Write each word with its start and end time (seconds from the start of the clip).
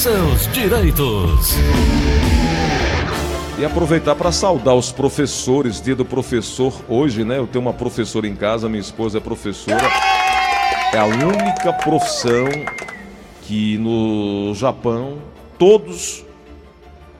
seus 0.00 0.50
direitos. 0.54 1.52
E 3.58 3.64
aproveitar 3.66 4.14
para 4.14 4.32
saudar 4.32 4.74
os 4.74 4.90
professores, 4.90 5.78
dia 5.78 5.94
do 5.94 6.06
professor 6.06 6.72
hoje, 6.88 7.22
né? 7.22 7.36
Eu 7.36 7.46
tenho 7.46 7.62
uma 7.62 7.74
professora 7.74 8.26
em 8.26 8.34
casa, 8.34 8.66
minha 8.66 8.80
esposa 8.80 9.18
é 9.18 9.20
professora. 9.20 9.86
É 10.94 10.98
a 10.98 11.04
única 11.04 11.70
profissão 11.84 12.46
que 13.42 13.76
no 13.76 14.54
Japão 14.54 15.18
todos 15.58 16.24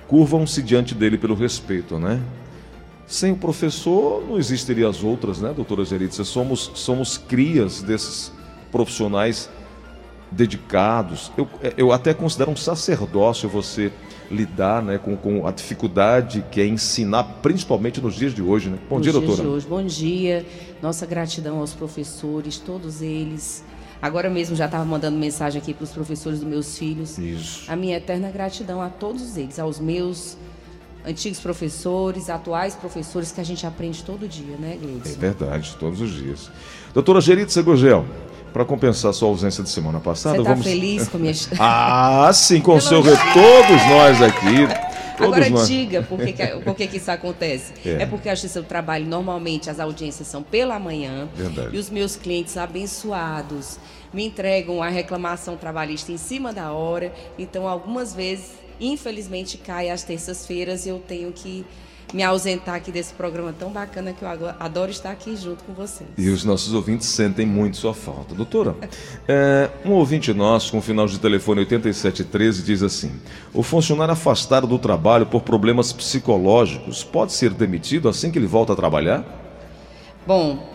curvam-se 0.08 0.62
diante 0.62 0.94
dele 0.94 1.18
pelo 1.18 1.34
respeito, 1.34 1.98
né? 1.98 2.18
Sem 3.06 3.32
o 3.32 3.36
professor 3.36 4.24
não 4.26 4.38
existiria 4.38 4.88
as 4.88 5.04
outras, 5.04 5.38
né, 5.38 5.52
doutora 5.54 5.84
Geritza? 5.84 6.24
Somos, 6.24 6.70
somos 6.74 7.18
crias 7.18 7.82
desses 7.82 8.32
profissionais 8.72 9.50
dedicados. 10.30 11.32
Eu, 11.36 11.48
eu 11.76 11.92
até 11.92 12.14
considero 12.14 12.50
um 12.50 12.56
sacerdócio 12.56 13.48
você 13.48 13.92
lidar 14.30 14.82
né, 14.82 14.98
com, 14.98 15.16
com 15.16 15.46
a 15.46 15.50
dificuldade 15.50 16.44
que 16.50 16.60
é 16.60 16.66
ensinar, 16.66 17.24
principalmente 17.42 18.00
nos 18.00 18.14
dias 18.14 18.32
de 18.32 18.42
hoje. 18.42 18.70
Né? 18.70 18.78
Bom 18.88 18.96
nos 18.96 19.04
dia, 19.04 19.12
doutora. 19.12 19.42
Hoje. 19.42 19.66
Bom 19.66 19.84
dia. 19.84 20.46
Nossa 20.80 21.04
gratidão 21.04 21.58
aos 21.58 21.74
professores, 21.74 22.58
todos 22.58 23.02
eles. 23.02 23.64
Agora 24.00 24.30
mesmo 24.30 24.56
já 24.56 24.64
estava 24.64 24.84
mandando 24.84 25.18
mensagem 25.18 25.60
aqui 25.60 25.74
para 25.74 25.84
os 25.84 25.90
professores 25.90 26.40
dos 26.40 26.48
meus 26.48 26.78
filhos. 26.78 27.18
Isso. 27.18 27.70
A 27.70 27.76
minha 27.76 27.96
eterna 27.96 28.30
gratidão 28.30 28.80
a 28.80 28.88
todos 28.88 29.36
eles, 29.36 29.58
aos 29.58 29.78
meus 29.78 30.38
antigos 31.04 31.40
professores, 31.40 32.30
atuais 32.30 32.74
professores 32.74 33.32
que 33.32 33.40
a 33.40 33.44
gente 33.44 33.66
aprende 33.66 34.04
todo 34.04 34.28
dia, 34.28 34.56
né, 34.56 34.78
Gleudson? 34.80 35.10
É 35.10 35.16
verdade, 35.16 35.76
todos 35.78 36.00
os 36.00 36.12
dias. 36.12 36.50
Doutora 36.92 37.20
Geritza 37.20 37.62
Gurgel, 37.62 38.04
para 38.52 38.64
compensar 38.64 39.12
sua 39.12 39.28
ausência 39.28 39.62
de 39.62 39.70
semana 39.70 40.00
passada, 40.00 40.36
Você 40.36 40.42
tá 40.44 40.50
vamos. 40.50 40.66
feliz 40.66 41.08
com 41.08 41.16
a 41.16 41.20
minha. 41.20 41.34
ah, 41.58 42.30
sim, 42.32 42.60
com 42.60 42.76
o 42.76 42.80
seu 42.80 43.00
retorno. 43.00 43.32
Todos 43.32 43.86
nós 43.88 44.22
aqui. 44.22 44.90
Todos 45.16 45.34
Agora 45.36 45.50
nós. 45.50 45.68
diga 45.68 46.02
por 46.02 46.18
que, 46.18 46.32
que, 46.32 46.46
por 46.46 46.74
que, 46.74 46.86
que 46.86 46.96
isso 46.96 47.10
acontece. 47.10 47.74
É. 47.84 48.02
É. 48.02 48.06
porque 48.06 48.28
a 48.28 48.34
justiça 48.34 48.62
do 48.62 48.66
trabalho, 48.66 49.06
normalmente, 49.06 49.68
as 49.68 49.78
audiências 49.78 50.26
são 50.26 50.42
pela 50.42 50.78
manhã. 50.78 51.28
Verdade. 51.34 51.76
E 51.76 51.78
os 51.78 51.90
meus 51.90 52.16
clientes 52.16 52.56
abençoados 52.56 53.78
me 54.12 54.24
entregam 54.24 54.82
a 54.82 54.88
reclamação 54.88 55.56
trabalhista 55.56 56.10
em 56.10 56.16
cima 56.16 56.52
da 56.52 56.72
hora. 56.72 57.12
Então, 57.38 57.68
algumas 57.68 58.14
vezes, 58.14 58.52
infelizmente, 58.80 59.58
cai 59.58 59.90
às 59.90 60.02
terças-feiras 60.02 60.86
e 60.86 60.88
eu 60.88 60.98
tenho 60.98 61.30
que 61.32 61.66
me 62.12 62.22
ausentar 62.22 62.74
aqui 62.74 62.90
desse 62.90 63.12
programa 63.14 63.54
tão 63.56 63.70
bacana 63.70 64.12
que 64.12 64.22
eu 64.22 64.28
ado- 64.28 64.54
adoro 64.58 64.90
estar 64.90 65.10
aqui 65.10 65.36
junto 65.36 65.62
com 65.64 65.72
vocês. 65.72 66.08
E 66.18 66.28
os 66.28 66.44
nossos 66.44 66.72
ouvintes 66.74 67.06
sentem 67.08 67.46
muito 67.46 67.76
sua 67.76 67.94
falta. 67.94 68.34
Doutora, 68.34 68.74
é, 69.28 69.70
um 69.84 69.92
ouvinte 69.92 70.32
nosso, 70.32 70.72
com 70.72 70.80
final 70.82 71.06
de 71.06 71.18
telefone 71.18 71.60
8713, 71.60 72.62
diz 72.62 72.82
assim: 72.82 73.12
O 73.54 73.62
funcionário 73.62 74.12
afastado 74.12 74.66
do 74.66 74.78
trabalho 74.78 75.26
por 75.26 75.42
problemas 75.42 75.92
psicológicos 75.92 77.04
pode 77.04 77.32
ser 77.32 77.50
demitido 77.50 78.08
assim 78.08 78.30
que 78.30 78.38
ele 78.38 78.46
volta 78.46 78.72
a 78.72 78.76
trabalhar? 78.76 79.24
Bom, 80.26 80.69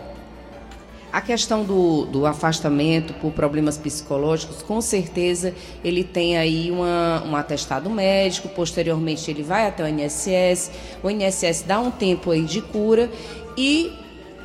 a 1.15 1.21
questão 1.21 1.63
do, 1.63 2.05
do 2.07 2.25
afastamento 2.25 3.13
por 3.13 3.31
problemas 3.31 3.77
psicológicos, 3.77 4.61
com 4.61 4.81
certeza 4.81 5.53
ele 5.81 6.03
tem 6.03 6.35
aí 6.35 6.69
uma, 6.69 7.23
um 7.25 7.37
atestado 7.37 7.89
médico, 7.89 8.49
posteriormente 8.49 9.31
ele 9.31 9.41
vai 9.41 9.65
até 9.65 9.81
o 9.81 9.87
INSS, 9.87 10.71
o 11.01 11.09
INSS 11.09 11.63
dá 11.65 11.79
um 11.79 11.89
tempo 11.89 12.31
aí 12.31 12.41
de 12.41 12.61
cura 12.61 13.09
e 13.57 13.93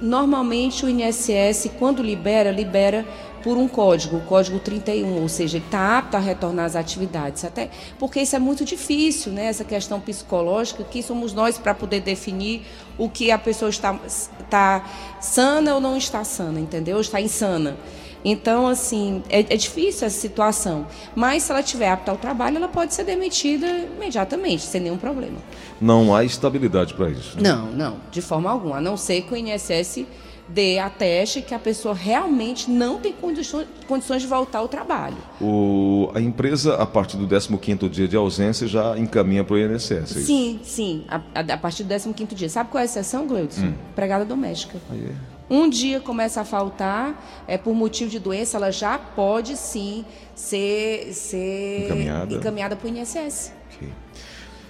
normalmente 0.00 0.86
o 0.86 0.88
INSS, 0.88 1.72
quando 1.76 2.04
libera, 2.04 2.52
libera 2.52 3.04
por 3.42 3.56
um 3.56 3.66
código, 3.68 4.16
o 4.18 4.20
código 4.22 4.58
31, 4.58 5.20
ou 5.20 5.28
seja, 5.28 5.56
ele 5.56 5.64
está 5.64 5.98
apto 5.98 6.16
a 6.16 6.20
retornar 6.20 6.66
às 6.66 6.76
atividades. 6.76 7.44
Até 7.44 7.70
porque 7.98 8.20
isso 8.20 8.36
é 8.36 8.38
muito 8.38 8.64
difícil, 8.64 9.32
né? 9.32 9.46
Essa 9.46 9.64
questão 9.64 10.00
psicológica, 10.00 10.84
que 10.84 11.02
somos 11.02 11.32
nós 11.32 11.58
para 11.58 11.74
poder 11.74 12.00
definir 12.00 12.62
o 12.98 13.08
que 13.08 13.30
a 13.30 13.38
pessoa 13.38 13.68
está, 13.70 13.98
está 14.06 14.84
sana 15.20 15.74
ou 15.74 15.80
não 15.80 15.96
está 15.96 16.22
sana, 16.24 16.60
entendeu? 16.60 17.00
Está 17.00 17.20
insana. 17.20 17.76
Então, 18.24 18.66
assim, 18.66 19.22
é, 19.30 19.40
é 19.40 19.56
difícil 19.56 20.06
essa 20.06 20.18
situação. 20.18 20.86
Mas 21.14 21.44
se 21.44 21.52
ela 21.52 21.62
tiver 21.62 21.88
apta 21.88 22.10
ao 22.10 22.18
trabalho, 22.18 22.58
ela 22.58 22.68
pode 22.68 22.92
ser 22.92 23.04
demitida 23.04 23.66
imediatamente, 23.66 24.62
sem 24.62 24.80
nenhum 24.82 24.98
problema. 24.98 25.38
Não 25.80 26.14
há 26.14 26.22
estabilidade 26.22 26.92
para 26.92 27.08
isso. 27.08 27.40
né? 27.40 27.48
Não, 27.48 27.66
não, 27.72 27.96
de 28.10 28.20
forma 28.20 28.50
alguma. 28.50 28.76
A 28.76 28.80
não 28.80 28.96
ser 28.96 29.22
que 29.22 29.32
o 29.32 29.36
INSS 29.36 30.04
dê 30.52 30.78
a 30.78 30.90
teste 30.90 31.42
que 31.42 31.54
a 31.54 31.58
pessoa 31.58 31.94
realmente 31.94 32.70
não 32.70 32.98
tem 32.98 33.12
condições, 33.12 33.66
condições 33.86 34.22
de 34.22 34.28
voltar 34.28 34.58
ao 34.58 34.68
trabalho. 34.68 35.16
O- 35.40 36.10
a 36.14 36.20
empresa, 36.20 36.74
a 36.74 36.84
partir 36.86 37.16
do 37.16 37.26
15º 37.26 37.88
dia 37.88 38.08
de 38.08 38.16
ausência, 38.16 38.66
já 38.66 38.98
encaminha 38.98 39.44
para 39.44 39.54
o 39.54 39.58
INSS. 39.58 39.92
é 39.92 40.18
isso? 40.20 40.26
Sim, 40.26 40.60
sim. 40.64 41.04
A, 41.08 41.20
a- 41.54 41.56
partir 41.58 41.84
do 41.84 41.88
15º 41.94 42.34
dia. 42.34 42.48
Sabe 42.48 42.70
qual 42.70 42.80
é 42.80 42.82
a 42.82 42.84
exceção, 42.84 43.26
Gleudson? 43.26 43.66
Hum. 43.66 43.74
Empregada 43.92 44.24
doméstica. 44.24 44.78
Aí 44.90 45.04
é. 45.10 45.30
Um 45.52 45.68
dia 45.68 45.98
começa 45.98 46.40
a 46.40 46.44
faltar, 46.44 47.42
é 47.48 47.58
por 47.58 47.74
motivo 47.74 48.08
de 48.08 48.20
doença, 48.20 48.56
ela 48.56 48.70
já 48.70 48.96
pode 48.98 49.56
sim 49.56 50.04
ser, 50.32 51.08
ser 51.12 51.86
Encaminhada. 51.86 52.76
para 52.76 52.86
o 52.86 52.88
INSS. 52.88 53.52
Ok. 53.74 53.88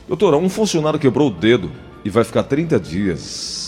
Doutora, 0.09 0.39
um 0.39 0.49
funcionário 0.49 0.99
quebrou 0.99 1.29
o 1.29 1.31
dedo 1.31 1.71
e 2.03 2.09
vai 2.09 2.25
ficar 2.25 2.45
30 2.45 2.81
dias. 2.81 3.60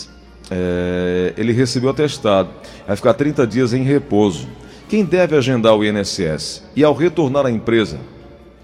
É, 0.55 1.33
ele 1.35 1.51
recebeu 1.51 1.89
atestado, 1.89 2.49
vai 2.85 2.95
ficar 2.95 3.15
30 3.15 3.47
dias 3.47 3.73
em 3.73 3.81
repouso. 3.83 4.47
Quem 4.87 5.03
deve 5.03 5.35
agendar 5.35 5.75
o 5.75 5.83
INSS? 5.83 6.63
E 6.75 6.83
ao 6.83 6.93
retornar 6.93 7.47
à 7.47 7.51
empresa, 7.51 7.99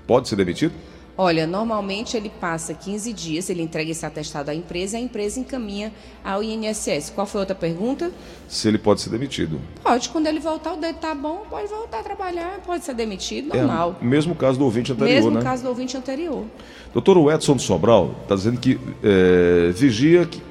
pode 0.05 0.27
ser 0.29 0.35
demitido? 0.35 0.73
Olha, 1.17 1.45
normalmente 1.45 2.15
ele 2.15 2.29
passa 2.29 2.73
15 2.73 3.11
dias, 3.11 3.49
ele 3.49 3.61
entrega 3.61 3.91
esse 3.91 4.05
atestado 4.05 4.49
à 4.51 4.55
empresa 4.55 4.97
e 4.97 5.01
a 5.01 5.03
empresa 5.03 5.37
encaminha 5.39 5.91
ao 6.23 6.41
INSS. 6.41 7.09
Qual 7.13 7.27
foi 7.27 7.39
a 7.39 7.41
outra 7.41 7.55
pergunta? 7.55 8.09
Se 8.47 8.69
ele 8.69 8.77
pode 8.77 9.01
ser 9.01 9.09
demitido. 9.09 9.59
Pode, 9.83 10.07
quando 10.09 10.27
ele 10.27 10.39
voltar, 10.39 10.73
o 10.73 10.77
dedo 10.77 10.97
tá 10.99 11.13
bom, 11.13 11.43
pode 11.49 11.67
voltar 11.67 11.99
a 11.99 12.03
trabalhar, 12.03 12.61
pode 12.65 12.85
ser 12.85 12.93
demitido, 12.93 13.49
É 13.53 13.57
normal. 13.57 13.97
o 14.01 14.05
mesmo 14.05 14.33
caso 14.33 14.57
do 14.57 14.63
ouvinte 14.63 14.93
anterior, 14.93 15.13
Mesmo 15.13 15.31
né? 15.31 15.41
caso 15.41 15.63
do 15.63 15.67
ouvinte 15.69 15.97
anterior. 15.97 16.45
Doutor 16.93 17.33
Edson 17.33 17.57
Sobral 17.59 18.15
está 18.23 18.35
dizendo 18.35 18.57
que 18.59 18.79
é, 19.03 19.71
vigia 19.73 20.25
que, 20.25 20.41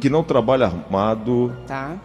que 0.00 0.10
não 0.10 0.22
trabalha 0.22 0.66
armado. 0.66 1.52
Tá? 1.66 1.96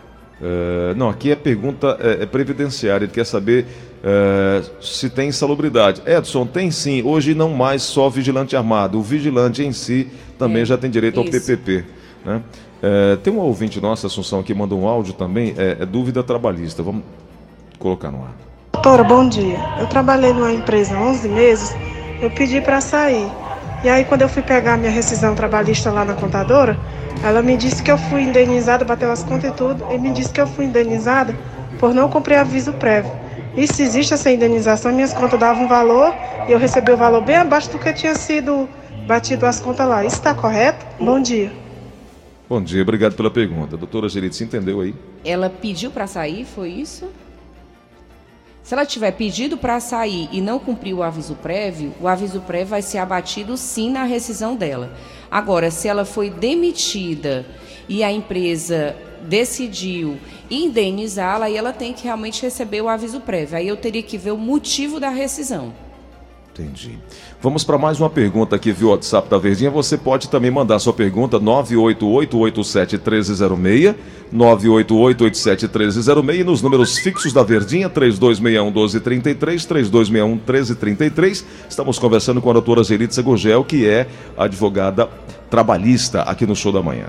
É, 0.41 0.93
não, 0.95 1.09
aqui 1.09 1.31
é 1.31 1.35
pergunta 1.35 1.97
é, 1.99 2.23
é 2.23 2.25
previdenciária. 2.25 3.05
Ele 3.05 3.11
quer 3.11 3.25
saber 3.25 3.67
é, 4.03 4.63
se 4.81 5.09
tem 5.09 5.29
insalubridade. 5.29 6.01
Edson, 6.05 6.45
tem 6.45 6.71
sim. 6.71 7.03
Hoje 7.03 7.35
não 7.35 7.49
mais 7.49 7.83
só 7.83 8.09
vigilante 8.09 8.55
armado. 8.55 8.97
O 8.97 9.01
vigilante 9.01 9.63
em 9.63 9.71
si 9.71 10.07
também 10.37 10.63
É, 10.63 10.65
já 10.65 10.77
tem 10.77 10.89
direito 10.89 11.19
ao 11.19 11.25
isso. 11.25 11.45
PPP. 11.45 11.85
Né? 12.25 12.41
É, 12.81 13.15
tem 13.17 13.31
uma 13.31 13.43
ouvinte 13.43 13.79
nossa, 13.79 14.07
Assunção, 14.07 14.41
que 14.41 14.53
mandou 14.53 14.79
um 14.79 14.87
áudio 14.87 15.13
também. 15.13 15.53
É, 15.57 15.77
é 15.81 15.85
dúvida 15.85 16.23
trabalhista. 16.23 16.81
Vamos 16.81 17.03
colocar 17.77 18.11
no 18.11 18.23
ar. 18.23 18.35
Doutora, 18.73 19.03
bom 19.03 19.29
dia. 19.29 19.59
Eu 19.79 19.85
trabalhei 19.85 20.33
numa 20.33 20.51
empresa 20.51 20.97
há 20.97 21.01
11 21.01 21.29
meses, 21.29 21.75
eu 22.19 22.31
pedi 22.31 22.59
para 22.61 22.81
sair. 22.81 23.29
E 23.83 23.89
aí, 23.89 24.05
quando 24.05 24.21
eu 24.21 24.29
fui 24.29 24.43
pegar 24.43 24.77
minha 24.77 24.91
rescisão 24.91 25.33
trabalhista 25.33 25.91
lá 25.91 26.05
na 26.05 26.13
contadora, 26.13 26.77
ela 27.23 27.41
me 27.41 27.57
disse 27.57 27.81
que 27.81 27.91
eu 27.91 27.97
fui 27.97 28.21
indenizada, 28.21 28.85
bateu 28.85 29.11
as 29.11 29.23
contas 29.23 29.51
e 29.51 29.53
tudo, 29.53 29.83
e 29.91 29.97
me 29.97 30.11
disse 30.11 30.31
que 30.31 30.39
eu 30.39 30.45
fui 30.45 30.65
indenizada 30.65 31.35
por 31.79 31.93
não 31.93 32.07
cumprir 32.07 32.35
aviso 32.35 32.73
prévio. 32.73 33.11
E 33.55 33.67
se 33.67 33.81
existe 33.81 34.13
essa 34.13 34.31
indenização, 34.31 34.91
minhas 34.93 35.13
contas 35.13 35.39
davam 35.39 35.65
um 35.65 35.67
valor 35.67 36.13
e 36.47 36.51
eu 36.51 36.59
recebi 36.59 36.91
o 36.91 36.97
valor 36.97 37.21
bem 37.21 37.37
abaixo 37.37 37.71
do 37.71 37.79
que 37.79 37.91
tinha 37.91 38.15
sido 38.15 38.69
batido 39.07 39.45
as 39.45 39.59
contas 39.59 39.87
lá. 39.87 40.05
Isso 40.05 40.17
está 40.17 40.33
correto? 40.33 40.85
Bom 40.99 41.19
dia. 41.19 41.51
Bom 42.47 42.61
dia, 42.61 42.81
obrigado 42.81 43.15
pela 43.15 43.31
pergunta. 43.31 43.75
Doutora 43.77 44.07
Gerite, 44.07 44.35
você 44.35 44.43
entendeu 44.43 44.81
aí? 44.81 44.93
Ela 45.25 45.49
pediu 45.49 45.89
para 45.89 46.05
sair, 46.05 46.45
foi 46.45 46.69
isso? 46.69 47.09
Se 48.63 48.73
ela 48.73 48.85
tiver 48.85 49.11
pedido 49.11 49.57
para 49.57 49.79
sair 49.79 50.29
e 50.31 50.39
não 50.39 50.59
cumprir 50.59 50.93
o 50.93 51.01
aviso 51.01 51.35
prévio, 51.35 51.93
o 51.99 52.07
aviso 52.07 52.41
prévio 52.41 52.67
vai 52.67 52.81
ser 52.81 52.99
abatido 52.99 53.57
sim 53.57 53.89
na 53.89 54.03
rescisão 54.03 54.55
dela. 54.55 54.95
Agora, 55.29 55.71
se 55.71 55.87
ela 55.87 56.05
foi 56.05 56.29
demitida 56.29 57.45
e 57.89 58.03
a 58.03 58.11
empresa 58.11 58.95
decidiu 59.23 60.17
indenizá-la, 60.49 61.45
aí 61.45 61.57
ela 61.57 61.73
tem 61.73 61.93
que 61.93 62.03
realmente 62.03 62.41
receber 62.41 62.81
o 62.81 62.89
aviso 62.89 63.19
prévio. 63.19 63.57
Aí 63.57 63.67
eu 63.67 63.77
teria 63.77 64.03
que 64.03 64.17
ver 64.17 64.31
o 64.31 64.37
motivo 64.37 64.99
da 64.99 65.09
rescisão. 65.09 65.73
Entendi. 66.61 66.97
Vamos 67.41 67.63
para 67.63 67.77
mais 67.77 67.99
uma 67.99 68.09
pergunta 68.09 68.55
aqui 68.55 68.71
via 68.71 68.87
WhatsApp 68.89 69.27
da 69.27 69.37
Verdinha. 69.37 69.69
Você 69.71 69.97
pode 69.97 70.29
também 70.29 70.49
mandar 70.51 70.79
sua 70.79 70.93
pergunta 70.93 71.39
988-87-1306, 71.39 73.95
988-87-1306 74.33 76.39
e 76.39 76.43
nos 76.43 76.61
números 76.61 76.99
fixos 76.99 77.33
da 77.33 77.41
Verdinha, 77.41 77.89
3261-1233, 77.89 79.65
3261-1333. 80.45 81.43
Estamos 81.67 81.97
conversando 81.97 82.39
com 82.41 82.51
a 82.51 82.53
doutora 82.53 82.83
Geritza 82.83 83.23
Gurgel, 83.23 83.63
que 83.63 83.87
é 83.87 84.05
advogada 84.37 85.09
trabalhista 85.49 86.21
aqui 86.21 86.45
no 86.45 86.55
Show 86.55 86.71
da 86.71 86.83
Manhã. 86.83 87.07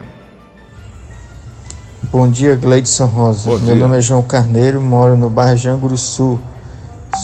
Bom 2.10 2.30
dia, 2.30 2.56
Gleidson 2.56 3.06
Rosa. 3.06 3.50
Bom 3.50 3.58
Meu 3.58 3.74
dia. 3.74 3.76
nome 3.76 3.98
é 3.98 4.00
João 4.00 4.22
Carneiro, 4.22 4.80
moro 4.80 5.16
no 5.16 5.30
bairro 5.30 5.56
Janguru 5.56 5.98
Sul. 5.98 6.40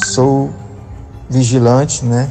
Sou 0.04 0.52
vigilante, 1.28 2.04
né? 2.04 2.30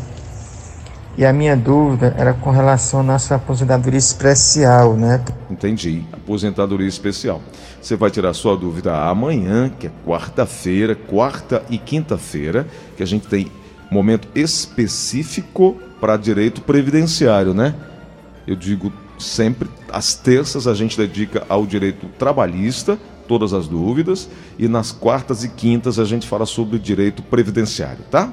E 1.17 1.25
a 1.25 1.33
minha 1.33 1.57
dúvida 1.57 2.13
era 2.15 2.33
com 2.33 2.51
relação 2.51 2.99
à 2.99 3.03
nossa 3.03 3.35
aposentadoria 3.35 3.97
especial, 3.97 4.95
né? 4.95 5.23
Entendi. 5.49 6.05
Aposentadoria 6.13 6.87
especial. 6.87 7.41
Você 7.81 7.95
vai 7.95 8.11
tirar 8.11 8.33
sua 8.33 8.55
dúvida 8.55 8.95
amanhã, 8.95 9.69
que 9.69 9.87
é 9.87 9.91
quarta-feira, 10.05 10.95
quarta 10.95 11.63
e 11.69 11.77
quinta-feira, 11.79 12.67
que 12.95 13.01
a 13.01 13.05
gente 13.05 13.27
tem 13.27 13.51
momento 13.89 14.27
específico 14.35 15.75
para 15.99 16.17
direito 16.17 16.61
previdenciário, 16.61 17.53
né? 17.53 17.73
Eu 18.45 18.55
digo 18.55 18.93
sempre, 19.17 19.67
às 19.91 20.13
terças 20.13 20.67
a 20.67 20.73
gente 20.73 20.95
dedica 20.95 21.43
ao 21.49 21.65
direito 21.65 22.07
trabalhista, 22.19 22.97
todas 23.27 23.53
as 23.53 23.67
dúvidas, 23.67 24.29
e 24.59 24.67
nas 24.67 24.91
quartas 24.91 25.43
e 25.43 25.49
quintas 25.49 25.97
a 25.97 26.05
gente 26.05 26.27
fala 26.27 26.45
sobre 26.45 26.77
direito 26.77 27.23
previdenciário, 27.23 28.03
tá? 28.11 28.31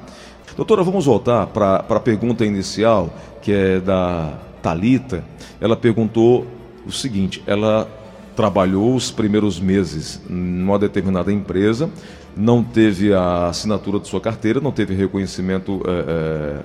Doutora, 0.55 0.83
vamos 0.83 1.05
voltar 1.05 1.47
para 1.47 1.75
a 1.77 1.99
pergunta 1.99 2.45
inicial, 2.45 3.13
que 3.41 3.51
é 3.51 3.77
da 3.77 4.39
Talita. 4.61 5.21
Ela 5.59 5.75
perguntou 5.75 6.47
o 6.87 6.91
seguinte: 6.93 7.43
ela 7.45 7.89
trabalhou 8.37 8.95
os 8.95 9.11
primeiros 9.11 9.59
meses 9.59 10.21
numa 10.29 10.79
determinada 10.79 11.29
empresa, 11.29 11.89
não 12.37 12.63
teve 12.63 13.13
a 13.13 13.47
assinatura 13.47 13.99
de 13.99 14.07
sua 14.07 14.21
carteira, 14.21 14.61
não 14.61 14.71
teve 14.71 14.93
reconhecimento 14.93 15.81
é, 15.85 15.91
é, 15.91 16.59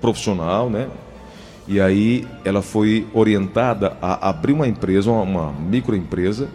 profissional, 0.00 0.70
né? 0.70 0.88
E 1.68 1.78
aí 1.82 2.26
ela 2.46 2.62
foi 2.62 3.06
orientada 3.12 3.94
a 4.00 4.30
abrir 4.30 4.54
uma 4.54 4.66
empresa, 4.66 5.10
uma, 5.10 5.22
uma 5.22 5.52
microempresa, 5.52 6.48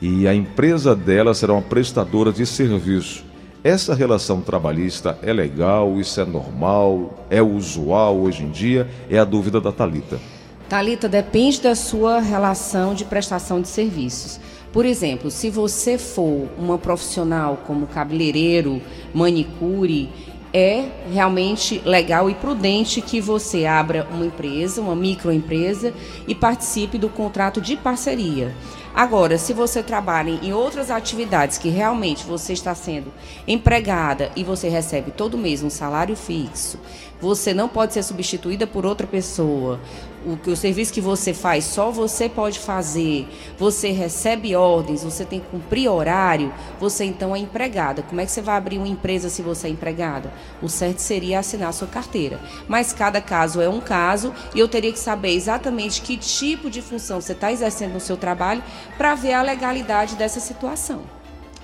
e 0.00 0.26
a 0.26 0.34
empresa 0.34 0.96
dela 0.96 1.34
será 1.34 1.52
uma 1.52 1.62
prestadora 1.62 2.32
de 2.32 2.46
serviço. 2.46 3.25
Essa 3.66 3.96
relação 3.96 4.40
trabalhista 4.40 5.18
é 5.24 5.32
legal, 5.32 5.98
isso 5.98 6.20
é 6.20 6.24
normal, 6.24 7.26
é 7.28 7.42
usual 7.42 8.16
hoje 8.16 8.44
em 8.44 8.50
dia? 8.52 8.88
É 9.10 9.18
a 9.18 9.24
dúvida 9.24 9.60
da 9.60 9.72
Talita. 9.72 10.20
Talita, 10.68 11.08
depende 11.08 11.60
da 11.60 11.74
sua 11.74 12.20
relação 12.20 12.94
de 12.94 13.04
prestação 13.04 13.60
de 13.60 13.66
serviços. 13.66 14.38
Por 14.72 14.86
exemplo, 14.86 15.32
se 15.32 15.50
você 15.50 15.98
for 15.98 16.48
uma 16.56 16.78
profissional 16.78 17.60
como 17.66 17.88
cabeleireiro, 17.88 18.80
manicure, 19.12 20.10
é 20.54 20.84
realmente 21.12 21.82
legal 21.84 22.30
e 22.30 22.34
prudente 22.34 23.00
que 23.00 23.20
você 23.20 23.66
abra 23.66 24.06
uma 24.12 24.26
empresa, 24.26 24.80
uma 24.80 24.94
microempresa 24.94 25.92
e 26.28 26.36
participe 26.36 26.98
do 26.98 27.08
contrato 27.08 27.60
de 27.60 27.76
parceria. 27.76 28.54
Agora, 28.96 29.36
se 29.36 29.52
você 29.52 29.82
trabalha 29.82 30.30
em 30.30 30.54
outras 30.54 30.90
atividades 30.90 31.58
que 31.58 31.68
realmente 31.68 32.24
você 32.24 32.54
está 32.54 32.74
sendo 32.74 33.12
empregada 33.46 34.32
e 34.34 34.42
você 34.42 34.70
recebe 34.70 35.10
todo 35.10 35.36
mês 35.36 35.62
um 35.62 35.68
salário 35.68 36.16
fixo, 36.16 36.80
você 37.20 37.54
não 37.54 37.68
pode 37.68 37.94
ser 37.94 38.02
substituída 38.02 38.66
por 38.66 38.84
outra 38.84 39.06
pessoa. 39.06 39.80
O, 40.24 40.50
o 40.50 40.56
serviço 40.56 40.92
que 40.92 41.00
você 41.00 41.32
faz 41.32 41.64
só 41.64 41.90
você 41.90 42.28
pode 42.28 42.58
fazer. 42.58 43.28
Você 43.58 43.92
recebe 43.92 44.56
ordens, 44.56 45.04
você 45.04 45.24
tem 45.24 45.40
que 45.40 45.46
cumprir 45.46 45.88
horário. 45.88 46.52
Você 46.80 47.04
então 47.04 47.34
é 47.34 47.38
empregada. 47.38 48.02
Como 48.02 48.20
é 48.20 48.24
que 48.24 48.32
você 48.32 48.42
vai 48.42 48.56
abrir 48.56 48.78
uma 48.78 48.88
empresa 48.88 49.28
se 49.28 49.40
você 49.40 49.68
é 49.68 49.70
empregada? 49.70 50.32
O 50.60 50.68
certo 50.68 50.98
seria 50.98 51.38
assinar 51.38 51.72
sua 51.72 51.86
carteira. 51.86 52.40
Mas 52.66 52.92
cada 52.92 53.20
caso 53.20 53.60
é 53.60 53.68
um 53.68 53.80
caso 53.80 54.34
e 54.54 54.58
eu 54.58 54.68
teria 54.68 54.92
que 54.92 54.98
saber 54.98 55.30
exatamente 55.30 56.02
que 56.02 56.16
tipo 56.16 56.68
de 56.68 56.82
função 56.82 57.20
você 57.20 57.32
está 57.32 57.52
exercendo 57.52 57.92
no 57.92 58.00
seu 58.00 58.16
trabalho 58.16 58.62
para 58.98 59.14
ver 59.14 59.34
a 59.34 59.42
legalidade 59.42 60.16
dessa 60.16 60.40
situação. 60.40 61.15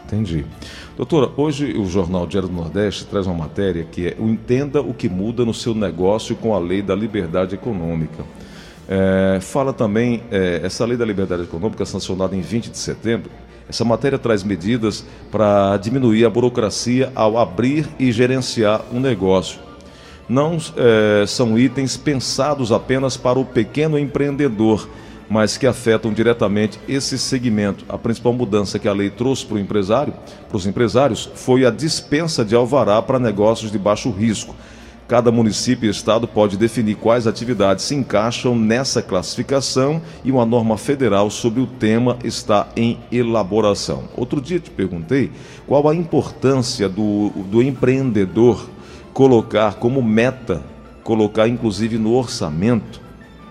Entendi. 0.05 0.45
Doutora, 0.97 1.31
hoje 1.37 1.73
o 1.73 1.87
Jornal 1.87 2.27
Diário 2.27 2.49
do 2.49 2.55
Nordeste 2.55 3.07
traz 3.07 3.27
uma 3.27 3.35
matéria 3.35 3.85
que 3.85 4.09
é 4.09 4.17
o 4.19 4.29
Entenda 4.29 4.81
o 4.81 4.93
que 4.93 5.09
muda 5.09 5.45
no 5.45 5.55
seu 5.55 5.75
negócio 5.75 6.37
com 6.37 6.55
a 6.55 6.59
lei 6.59 6.83
da 6.83 6.95
liberdade 6.95 7.55
econômica. 7.55 8.25
É, 8.89 9.39
fala 9.41 9.73
também, 9.73 10.23
é, 10.31 10.61
essa 10.63 10.85
lei 10.85 10.97
da 10.97 11.05
liberdade 11.05 11.43
econômica, 11.43 11.85
sancionada 11.87 12.37
em 12.37 12.41
20 12.41 12.71
de 12.71 12.79
setembro, 12.79 13.31
essa 13.69 13.85
matéria 13.85 14.19
traz 14.19 14.43
medidas 14.43 15.05
para 15.31 15.77
diminuir 15.79 16.27
a 16.27 16.31
burocracia 16.31 17.11
ao 17.15 17.39
abrir 17.39 17.89
e 17.99 18.13
gerenciar 18.13 18.83
um 18.93 19.01
negócio. 19.01 19.61
Não 20.29 20.59
é, 20.77 21.25
são 21.27 21.59
itens 21.59 21.97
pensados 21.97 22.71
apenas 22.71 23.17
para 23.17 23.39
o 23.39 23.45
pequeno 23.45 23.99
empreendedor, 23.99 24.89
mas 25.33 25.57
que 25.57 25.67
afetam 25.67 26.13
diretamente 26.13 26.79
esse 26.87 27.19
segmento. 27.19 27.87
A 27.89 27.97
principal 27.97 28.35
mudança 28.35 28.79
que 28.79 28.87
a 28.87 28.93
lei 28.93 29.09
trouxe 29.09 29.47
para 29.47 29.57
o 29.57 29.59
empresário, 29.59 30.13
para 30.47 30.57
os 30.59 30.67
empresários, 30.67 31.31
foi 31.35 31.65
a 31.65 31.71
dispensa 31.71 32.45
de 32.45 32.55
alvará 32.55 33.01
para 33.01 33.19
negócios 33.19 33.73
de 33.73 33.79
baixo 33.79 34.11
risco. 34.11 34.55
Cada 35.09 35.33
município 35.33 35.87
e 35.87 35.91
estado 35.91 36.29
pode 36.29 36.59
definir 36.59 36.97
quais 36.97 37.27
atividades 37.27 37.87
se 37.87 37.95
encaixam 37.95 38.55
nessa 38.55 39.01
classificação 39.01 40.03
e 40.23 40.31
uma 40.31 40.45
norma 40.45 40.77
federal 40.77 41.31
sobre 41.31 41.63
o 41.63 41.67
tema 41.67 42.19
está 42.23 42.69
em 42.77 42.99
elaboração. 43.11 44.05
Outro 44.15 44.39
dia 44.39 44.61
te 44.61 44.71
perguntei 44.71 45.31
qual 45.67 45.89
a 45.89 45.95
importância 45.95 46.91
do, 46.91 47.31
do 47.51 47.63
empreendedor 47.63 48.69
colocar 49.15 49.77
como 49.77 50.03
meta, 50.03 50.63
colocar 51.03 51.49
inclusive 51.49 51.97
no 51.97 52.13
orçamento, 52.13 53.01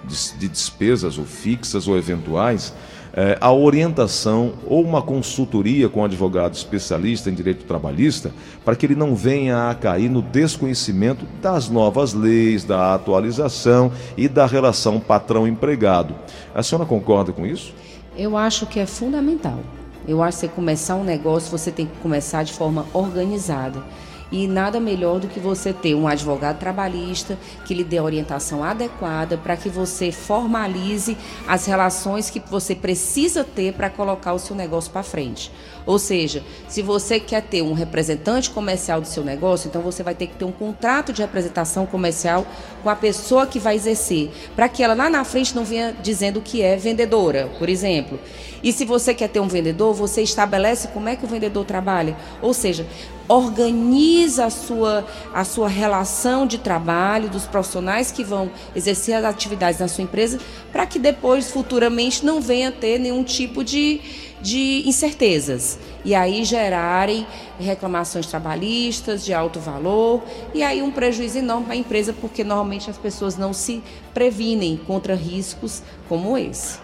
de, 0.03 0.37
de 0.37 0.47
despesas 0.47 1.17
ou 1.17 1.25
fixas 1.25 1.87
ou 1.87 1.97
eventuais, 1.97 2.73
é, 3.13 3.37
a 3.41 3.51
orientação 3.51 4.53
ou 4.65 4.83
uma 4.83 5.01
consultoria 5.01 5.89
com 5.89 5.99
um 5.99 6.05
advogado 6.05 6.53
especialista 6.53 7.29
em 7.29 7.33
direito 7.33 7.65
trabalhista 7.65 8.31
para 8.63 8.75
que 8.75 8.85
ele 8.85 8.95
não 8.95 9.15
venha 9.15 9.69
a 9.69 9.75
cair 9.75 10.09
no 10.09 10.21
desconhecimento 10.21 11.25
das 11.41 11.69
novas 11.69 12.13
leis, 12.13 12.63
da 12.63 12.93
atualização 12.93 13.91
e 14.15 14.27
da 14.29 14.45
relação 14.45 14.99
patrão-empregado. 14.99 16.15
A 16.55 16.63
senhora 16.63 16.87
concorda 16.87 17.33
com 17.33 17.45
isso? 17.45 17.73
Eu 18.17 18.37
acho 18.37 18.65
que 18.65 18.79
é 18.79 18.85
fundamental. 18.85 19.59
Eu 20.07 20.23
acho 20.23 20.37
que 20.39 20.47
você 20.47 20.47
começar 20.47 20.95
um 20.95 21.03
negócio, 21.03 21.51
você 21.51 21.71
tem 21.71 21.85
que 21.85 21.95
começar 21.97 22.43
de 22.43 22.53
forma 22.53 22.85
organizada. 22.93 23.83
E 24.31 24.47
nada 24.47 24.79
melhor 24.79 25.19
do 25.19 25.27
que 25.27 25.39
você 25.39 25.73
ter 25.73 25.93
um 25.93 26.07
advogado 26.07 26.57
trabalhista 26.57 27.37
que 27.65 27.73
lhe 27.73 27.83
dê 27.83 27.97
a 27.97 28.03
orientação 28.03 28.63
adequada 28.63 29.37
para 29.37 29.57
que 29.57 29.67
você 29.67 30.11
formalize 30.11 31.17
as 31.47 31.65
relações 31.65 32.29
que 32.29 32.39
você 32.39 32.73
precisa 32.73 33.43
ter 33.43 33.73
para 33.73 33.89
colocar 33.89 34.33
o 34.33 34.39
seu 34.39 34.55
negócio 34.55 34.91
para 34.91 35.03
frente. 35.03 35.51
Ou 35.85 35.99
seja, 35.99 36.43
se 36.67 36.81
você 36.81 37.19
quer 37.19 37.41
ter 37.41 37.61
um 37.61 37.73
representante 37.73 38.49
comercial 38.49 39.01
do 39.01 39.07
seu 39.07 39.23
negócio, 39.23 39.67
então 39.67 39.81
você 39.81 40.03
vai 40.03 40.15
ter 40.15 40.27
que 40.27 40.35
ter 40.35 40.45
um 40.45 40.51
contrato 40.51 41.11
de 41.11 41.21
representação 41.21 41.85
comercial 41.85 42.45
com 42.83 42.89
a 42.89 42.95
pessoa 42.95 43.45
que 43.45 43.59
vai 43.59 43.75
exercer, 43.75 44.31
para 44.55 44.69
que 44.69 44.83
ela 44.83 44.93
lá 44.93 45.09
na 45.09 45.23
frente 45.23 45.55
não 45.55 45.65
venha 45.65 45.93
dizendo 46.01 46.39
que 46.39 46.61
é 46.61 46.75
vendedora, 46.75 47.49
por 47.57 47.67
exemplo. 47.67 48.19
E 48.63 48.71
se 48.71 48.85
você 48.85 49.13
quer 49.13 49.27
ter 49.27 49.39
um 49.39 49.47
vendedor, 49.47 49.93
você 49.93 50.21
estabelece 50.21 50.87
como 50.89 51.09
é 51.09 51.15
que 51.15 51.25
o 51.25 51.27
vendedor 51.27 51.65
trabalha. 51.65 52.15
Ou 52.41 52.53
seja, 52.53 52.85
organiza 53.31 54.45
a 54.45 54.49
sua, 54.49 55.05
a 55.33 55.45
sua 55.45 55.69
relação 55.69 56.45
de 56.45 56.57
trabalho 56.57 57.29
dos 57.29 57.45
profissionais 57.45 58.11
que 58.11 58.23
vão 58.23 58.51
exercer 58.75 59.15
as 59.15 59.23
atividades 59.23 59.79
na 59.79 59.87
sua 59.87 60.03
empresa, 60.03 60.37
para 60.71 60.85
que 60.85 60.99
depois, 60.99 61.49
futuramente, 61.49 62.25
não 62.25 62.41
venha 62.41 62.71
ter 62.71 62.99
nenhum 62.99 63.23
tipo 63.23 63.63
de, 63.63 64.01
de 64.41 64.83
incertezas. 64.85 65.79
E 66.03 66.13
aí 66.13 66.43
gerarem 66.43 67.25
reclamações 67.57 68.27
trabalhistas 68.27 69.23
de 69.23 69.33
alto 69.33 69.61
valor, 69.61 70.21
e 70.53 70.61
aí 70.61 70.81
um 70.81 70.91
prejuízo 70.91 71.37
enorme 71.37 71.65
para 71.65 71.73
a 71.73 71.77
empresa, 71.77 72.13
porque 72.13 72.43
normalmente 72.43 72.89
as 72.89 72.97
pessoas 72.97 73.37
não 73.37 73.53
se 73.53 73.81
previnem 74.13 74.75
contra 74.75 75.15
riscos 75.15 75.81
como 76.09 76.37
esse. 76.37 76.79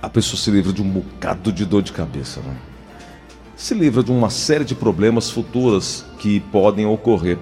A 0.00 0.08
pessoa 0.08 0.40
se 0.40 0.50
livra 0.50 0.72
de 0.72 0.80
um 0.80 0.88
bocado 0.88 1.52
de 1.52 1.66
dor 1.66 1.82
de 1.82 1.92
cabeça, 1.92 2.40
né? 2.40 2.69
Se 3.60 3.74
livra 3.74 4.02
de 4.02 4.10
uma 4.10 4.30
série 4.30 4.64
de 4.64 4.74
problemas 4.74 5.30
futuros 5.30 6.02
que 6.18 6.40
podem 6.40 6.86
ocorrer. 6.86 7.38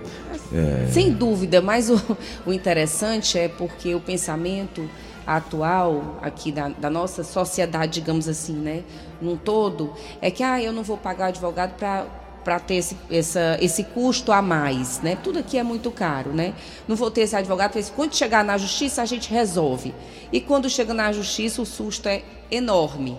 É... 0.52 0.88
Sem 0.90 1.12
dúvida, 1.12 1.62
mas 1.62 1.88
o, 1.88 2.00
o, 2.44 2.52
interessante 2.52 3.38
é 3.38 3.46
porque 3.46 3.94
o 3.94 4.00
pensamento 4.00 4.90
atual 5.24 6.18
aqui 6.20 6.50
da, 6.50 6.70
da, 6.70 6.90
nossa 6.90 7.22
sociedade, 7.22 8.00
digamos 8.00 8.26
assim, 8.26 8.54
né, 8.54 8.82
num 9.22 9.36
todo, 9.36 9.92
é 10.20 10.28
que 10.28 10.42
ah, 10.42 10.60
eu 10.60 10.72
não 10.72 10.82
vou 10.82 10.96
pagar 10.96 11.26
advogado 11.26 11.76
para 11.76 12.06
para 12.42 12.58
ter 12.58 12.76
esse, 12.76 12.96
essa, 13.10 13.58
esse 13.60 13.84
custo 13.84 14.32
a 14.32 14.40
mais, 14.40 15.02
né? 15.02 15.18
Tudo 15.22 15.40
aqui 15.40 15.58
é 15.58 15.62
muito 15.62 15.90
caro, 15.90 16.32
né? 16.32 16.54
Não 16.86 16.96
vou 16.96 17.10
ter 17.10 17.22
esse 17.22 17.36
advogado, 17.36 17.72
porque 17.72 17.90
quando 17.94 18.14
chegar 18.14 18.42
na 18.42 18.56
justiça 18.56 19.02
a 19.02 19.04
gente 19.04 19.30
resolve. 19.30 19.94
E 20.32 20.40
quando 20.40 20.70
chega 20.70 20.94
na 20.94 21.12
justiça 21.12 21.60
o 21.60 21.66
susto 21.66 22.08
é 22.08 22.22
enorme, 22.50 23.18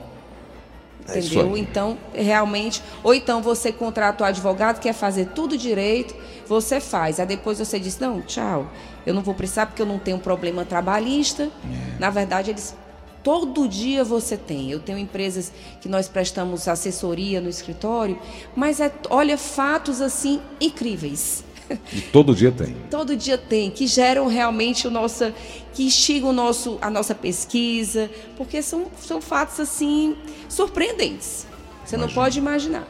é 1.16 1.20
entendeu? 1.20 1.58
então, 1.58 1.98
realmente, 2.14 2.82
ou 3.04 3.14
então 3.14 3.42
você 3.42 3.72
contrata 3.72 4.24
o 4.24 4.28
advogado, 4.28 4.80
quer 4.80 4.94
fazer 4.94 5.28
tudo 5.28 5.58
direito, 5.58 6.16
você 6.48 6.80
faz. 6.80 7.20
Aí 7.20 7.26
depois 7.26 7.60
você 7.60 7.80
diz: 7.80 8.00
"Não, 8.00 8.22
tchau. 8.22 8.72
Eu 9.06 9.14
não 9.14 9.22
vou 9.22 9.34
precisar 9.34 9.66
porque 9.66 9.82
eu 9.82 9.86
não 9.86 10.00
tenho 10.00 10.20
problema 10.20 10.66
trabalhista". 10.66 11.44
É. 11.44 12.00
Na 12.00 12.10
verdade, 12.10 12.52
eles 12.52 12.76
todo 13.24 13.68
dia 13.68 14.04
você 14.04 14.38
tem. 14.38 14.72
Eu 14.72 14.80
tenho 14.80 14.98
empresas 14.98 15.52
que 15.82 15.90
nós 15.90 16.08
prestamos 16.08 16.68
assessoria 16.68 17.42
no 17.42 17.50
escritório, 17.50 18.20
mas 18.56 18.80
é, 18.80 18.92
olha 19.10 19.38
fatos 19.38 20.02
assim 20.02 20.42
incríveis. 20.60 21.44
E 21.94 22.02
todo 22.02 22.34
dia 22.36 22.52
tem. 22.52 22.76
todo 22.90 23.16
dia 23.16 23.38
tem, 23.38 23.70
que 23.70 23.86
geram 23.88 24.28
realmente 24.28 24.88
o 24.88 24.92
nosso, 24.92 25.32
que 25.74 25.84
instigam 25.84 26.30
o 26.30 26.34
nosso, 26.34 26.78
a 26.82 26.90
nossa 26.90 27.14
pesquisa, 27.14 28.10
porque 28.36 28.62
são, 28.62 28.88
são 29.00 29.22
fatos 29.22 29.60
assim 29.60 30.16
surpreendentes. 30.48 31.46
Você 31.86 31.96
não 31.98 32.04
Imagina. 32.06 32.22
pode 32.24 32.40
imaginar. 32.40 32.88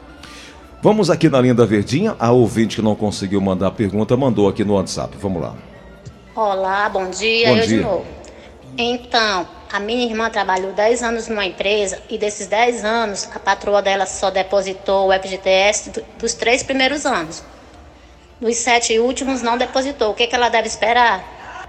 Vamos 0.82 1.10
aqui 1.10 1.28
na 1.28 1.40
linha 1.40 1.54
da 1.54 1.66
Verdinha. 1.66 2.16
A 2.18 2.30
ouvinte 2.32 2.76
que 2.76 2.82
não 2.82 2.94
conseguiu 2.94 3.40
mandar 3.40 3.66
a 3.68 3.70
pergunta 3.70 4.16
mandou 4.16 4.48
aqui 4.48 4.64
no 4.64 4.74
WhatsApp. 4.74 5.16
Vamos 5.18 5.42
lá. 5.42 5.54
Olá, 6.34 6.88
bom 6.88 7.10
dia. 7.10 7.48
Bom 7.48 7.56
eu 7.56 7.66
dia. 7.66 7.78
de 7.78 7.82
novo. 7.84 8.06
Então, 8.78 9.46
a 9.70 9.78
minha 9.80 10.04
irmã 10.06 10.30
trabalhou 10.30 10.72
10 10.72 11.02
anos 11.02 11.28
numa 11.28 11.44
empresa 11.44 12.00
e 12.08 12.16
desses 12.16 12.46
10 12.46 12.84
anos 12.84 13.28
a 13.34 13.38
patroa 13.38 13.82
dela 13.82 14.06
só 14.06 14.30
depositou 14.30 15.08
o 15.08 15.12
FGTS 15.12 15.90
do- 15.90 16.04
dos 16.18 16.32
três 16.34 16.62
primeiros 16.62 17.04
anos. 17.04 17.42
Dos 18.40 18.56
sete 18.56 18.98
últimos 18.98 19.42
não 19.42 19.58
depositou. 19.58 20.10
O 20.10 20.14
que, 20.14 20.26
que 20.26 20.34
ela 20.34 20.48
deve 20.48 20.66
esperar? 20.68 21.68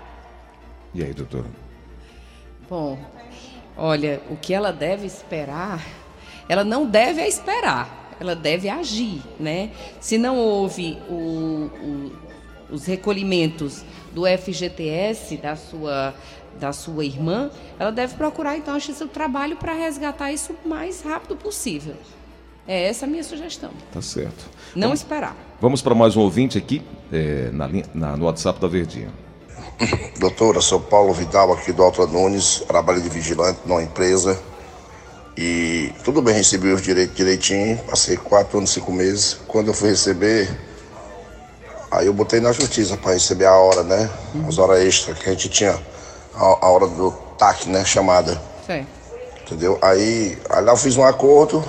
E 0.93 1.03
aí, 1.03 1.13
doutor? 1.13 1.45
Bom, 2.69 2.97
olha, 3.77 4.21
o 4.29 4.37
que 4.37 4.53
ela 4.53 4.71
deve 4.71 5.05
esperar, 5.05 5.85
ela 6.47 6.63
não 6.63 6.85
deve 6.85 7.21
esperar, 7.27 8.15
ela 8.19 8.35
deve 8.35 8.69
agir, 8.69 9.21
né? 9.39 9.71
Se 9.99 10.17
não 10.17 10.37
houve 10.37 10.97
o- 11.09 11.69
o- 11.83 12.11
os 12.69 12.85
recolhimentos 12.85 13.83
do 14.13 14.25
FGTS 14.25 15.37
da 15.37 15.55
sua 15.55 16.13
da 16.59 16.73
sua 16.73 17.05
irmã, 17.05 17.49
ela 17.79 17.93
deve 17.93 18.15
procurar 18.15 18.57
então 18.57 18.75
a 18.75 18.77
Justiça 18.77 19.05
do 19.05 19.11
Trabalho 19.11 19.55
para 19.55 19.71
resgatar 19.73 20.33
isso 20.33 20.53
o 20.65 20.67
mais 20.67 21.01
rápido 21.01 21.35
possível. 21.37 21.95
É 22.67 22.85
essa 22.87 23.05
a 23.05 23.07
minha 23.07 23.23
sugestão. 23.23 23.71
Tá 23.93 24.01
certo. 24.01 24.45
Não 24.75 24.93
esperar. 24.93 25.35
Vamos 25.59 25.81
para 25.81 25.93
mais 25.95 26.15
um 26.15 26.21
ouvinte 26.21 26.57
aqui 26.57 26.81
é, 27.11 27.49
na 27.51 27.67
linha- 27.67 27.85
na- 27.93 28.15
no 28.15 28.25
WhatsApp 28.25 28.59
da 28.59 28.67
Verdinha. 28.67 29.09
Doutora, 30.19 30.61
sou 30.61 30.79
Paulo 30.79 31.13
Vidal 31.13 31.51
aqui 31.53 31.71
do 31.71 31.83
Alto 31.83 32.05
Nunes, 32.07 32.63
trabalho 32.67 33.01
de 33.01 33.09
vigilante 33.09 33.59
numa 33.65 33.81
empresa. 33.83 34.39
E 35.37 35.91
tudo 36.03 36.21
bem, 36.21 36.35
recebi 36.35 36.71
os 36.71 36.81
direitos 36.81 37.15
direitinho, 37.15 37.77
passei 37.89 38.15
quatro 38.17 38.57
anos, 38.57 38.69
cinco 38.71 38.91
meses. 38.91 39.37
Quando 39.47 39.67
eu 39.69 39.73
fui 39.73 39.89
receber, 39.89 40.49
aí 41.89 42.05
eu 42.05 42.13
botei 42.13 42.39
na 42.39 42.51
justiça 42.51 42.95
para 42.97 43.13
receber 43.13 43.45
a 43.45 43.55
hora, 43.55 43.81
né? 43.83 44.09
As 44.47 44.57
horas 44.57 44.79
extras 44.83 45.17
que 45.17 45.29
a 45.29 45.31
gente 45.31 45.49
tinha, 45.49 45.79
a, 46.35 46.43
a 46.65 46.69
hora 46.69 46.87
do 46.87 47.11
TAC, 47.37 47.67
né? 47.69 47.83
Chamada. 47.85 48.39
Certo. 48.67 48.87
Entendeu? 49.45 49.79
Aí, 49.81 50.37
aí 50.49 50.63
lá 50.63 50.73
eu 50.73 50.77
fiz 50.77 50.95
um 50.97 51.03
acordo, 51.03 51.63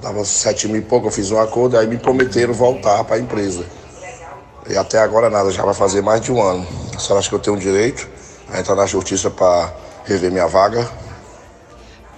dava 0.00 0.24
sete 0.24 0.66
mil 0.68 0.76
e 0.76 0.82
pouco, 0.82 1.08
eu 1.08 1.10
fiz 1.10 1.30
um 1.30 1.38
acordo, 1.38 1.78
aí 1.78 1.86
me 1.86 1.98
prometeram 1.98 2.54
voltar 2.54 3.04
para 3.04 3.16
a 3.16 3.18
empresa. 3.18 3.64
E 4.68 4.76
até 4.76 4.98
agora 4.98 5.30
nada, 5.30 5.50
já 5.50 5.64
vai 5.64 5.74
fazer 5.74 6.02
mais 6.02 6.20
de 6.20 6.30
um 6.30 6.42
ano. 6.42 6.66
A 6.94 6.98
senhora 6.98 7.20
acha 7.20 7.28
que 7.28 7.34
eu 7.34 7.38
tenho 7.38 7.56
direito 7.56 8.08
a 8.52 8.60
entrar 8.60 8.74
na 8.74 8.86
justiça 8.86 9.30
para 9.30 9.72
rever 10.04 10.30
minha 10.30 10.46
vaga? 10.46 10.88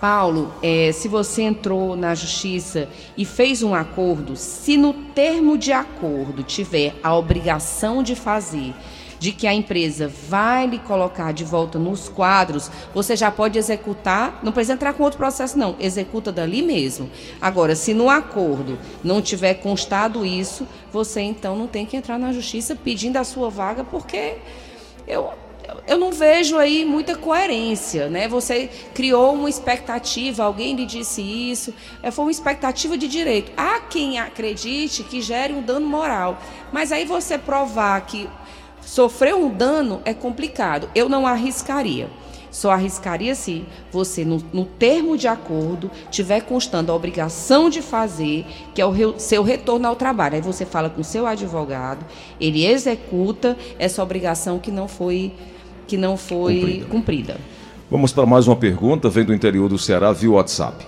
Paulo, 0.01 0.51
é, 0.63 0.91
se 0.93 1.09
você 1.09 1.43
entrou 1.43 1.95
na 1.95 2.15
justiça 2.15 2.89
e 3.19 3.25
fez 3.27 3.63
um 3.63 3.75
acordo, 3.75 4.35
se 4.35 4.79
no 4.79 4.95
termo 4.95 5.59
de 5.59 5.73
acordo 5.73 6.43
tiver 6.43 6.95
a 7.03 7.15
obrigação 7.15 8.03
de 8.03 8.17
fazer, 8.17 8.75
de 9.21 9.33
que 9.33 9.47
a 9.47 9.53
empresa 9.53 10.09
vai 10.09 10.67
lhe 10.67 10.79
colocar 10.79 11.31
de 11.33 11.45
volta 11.45 11.79
nos 11.79 12.09
quadros, 12.09 12.71
você 12.95 13.15
já 13.15 13.31
pode 13.31 13.59
executar, 13.59 14.41
não 14.43 14.51
precisa 14.51 14.73
entrar 14.73 14.95
com 14.95 15.03
outro 15.03 15.19
processo, 15.19 15.59
não, 15.59 15.77
executa 15.79 16.33
dali 16.33 16.63
mesmo. 16.63 17.11
Agora, 17.39 17.77
se 17.77 17.93
no 17.93 18.09
acordo 18.09 18.79
não 19.05 19.21
tiver 19.21 19.55
constado 19.55 20.25
isso, 20.25 20.67
você 20.91 21.21
então 21.21 21.55
não 21.55 21.67
tem 21.67 21.85
que 21.85 21.99
entrar 21.99 22.19
na 22.19 22.33
justiça 22.33 22.75
pedindo 22.75 23.19
a 23.19 23.25
sua 23.25 23.51
vaga, 23.51 23.85
porque 23.85 24.39
eu, 25.07 25.29
eu 25.87 25.99
não 25.99 26.11
vejo 26.13 26.57
aí 26.57 26.87
muita 26.87 27.15
coerência, 27.15 28.09
né? 28.09 28.27
Você 28.27 28.71
criou 28.95 29.35
uma 29.35 29.51
expectativa, 29.51 30.45
alguém 30.45 30.75
lhe 30.75 30.87
disse 30.87 31.21
isso, 31.21 31.75
é, 32.03 32.11
foi 32.11 32.25
uma 32.25 32.31
expectativa 32.31 32.97
de 32.97 33.07
direito. 33.07 33.53
Há 33.55 33.81
quem 33.81 34.19
acredite 34.19 35.03
que 35.03 35.21
gere 35.21 35.53
um 35.53 35.61
dano 35.61 35.87
moral, 35.87 36.39
mas 36.73 36.91
aí 36.91 37.05
você 37.05 37.37
provar 37.37 38.01
que 38.07 38.27
sofreu 38.83 39.45
um 39.45 39.51
dano 39.55 40.01
é 40.05 40.13
complicado. 40.15 40.89
Eu 40.95 41.09
não 41.09 41.27
arriscaria. 41.27 42.09
Só 42.51 42.73
arriscaria 42.73 43.33
se 43.37 43.65
você, 43.93 44.25
no, 44.25 44.43
no 44.53 44.65
termo 44.65 45.17
de 45.17 45.29
acordo, 45.29 45.89
tiver 46.11 46.41
constando 46.41 46.91
a 46.91 46.95
obrigação 46.97 47.71
de 47.71 47.81
fazer, 47.81 48.45
que 48.75 48.83
é 48.83 48.87
o 48.87 48.91
re- 48.91 49.15
seu 49.19 49.45
retorno 49.45 49.87
ao 49.87 49.95
trabalho. 49.95 50.35
Aí 50.35 50.41
você 50.41 50.67
fala 50.67 50.91
com 50.91 51.01
o 51.01 51.05
seu 51.05 51.29
advogado, 51.29 52.05
ele 52.41 52.67
executa 52.67 53.57
essa 53.79 54.03
obrigação 54.03 54.59
que 54.59 54.73
não 54.73 54.89
foi, 54.89 55.33
que 55.87 55.97
não 55.97 56.17
foi 56.17 56.57
Cumprida. 56.61 56.87
cumprida. 56.87 57.37
Vamos 57.89 58.13
para 58.13 58.27
mais 58.27 58.49
uma 58.49 58.57
pergunta, 58.57 59.09
vem 59.09 59.25
do 59.25 59.33
interior 59.33 59.69
do 59.69 59.79
Ceará 59.79 60.13
via 60.13 60.33
WhatsApp. 60.33 60.85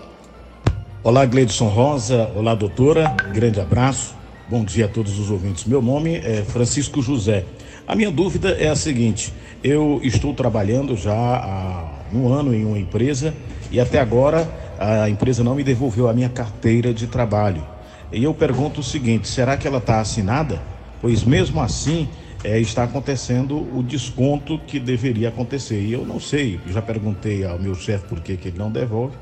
Olá, 1.04 1.24
Gleidson 1.24 1.68
Rosa. 1.68 2.28
Olá, 2.34 2.56
doutora. 2.56 3.08
Grande 3.32 3.60
abraço. 3.60 4.14
Bom 4.48 4.64
dia 4.64 4.86
a 4.86 4.88
todos 4.88 5.16
os 5.18 5.30
ouvintes. 5.30 5.64
Meu 5.64 5.80
nome 5.80 6.16
é 6.16 6.42
Francisco 6.42 7.00
José. 7.00 7.44
A 7.86 7.94
minha 7.94 8.10
dúvida 8.10 8.50
é 8.50 8.68
a 8.68 8.76
seguinte: 8.76 9.32
eu 9.62 10.00
estou 10.02 10.34
trabalhando 10.34 10.96
já 10.96 11.14
há 11.14 11.84
um 12.14 12.28
ano 12.32 12.54
em 12.54 12.64
uma 12.64 12.78
empresa 12.78 13.34
e 13.70 13.80
até 13.80 14.00
agora 14.00 14.48
a 14.78 15.08
empresa 15.08 15.44
não 15.44 15.54
me 15.54 15.64
devolveu 15.64 16.08
a 16.08 16.12
minha 16.12 16.28
carteira 16.28 16.92
de 16.92 17.06
trabalho. 17.06 17.66
E 18.12 18.22
eu 18.22 18.34
pergunto 18.34 18.80
o 18.80 18.84
seguinte: 18.84 19.28
será 19.28 19.56
que 19.56 19.66
ela 19.66 19.78
está 19.78 20.00
assinada? 20.00 20.60
Pois 21.00 21.24
mesmo 21.24 21.60
assim 21.60 22.08
eh, 22.44 22.60
está 22.60 22.84
acontecendo 22.84 23.56
o 23.76 23.82
desconto 23.82 24.58
que 24.58 24.78
deveria 24.78 25.28
acontecer. 25.28 25.80
E 25.80 25.92
eu 25.92 26.06
não 26.06 26.20
sei. 26.20 26.60
Já 26.68 26.80
perguntei 26.80 27.44
ao 27.44 27.58
meu 27.58 27.74
chefe 27.74 28.06
por 28.06 28.20
que, 28.20 28.36
que 28.36 28.48
ele 28.48 28.58
não 28.58 28.70
devolve 28.70 29.16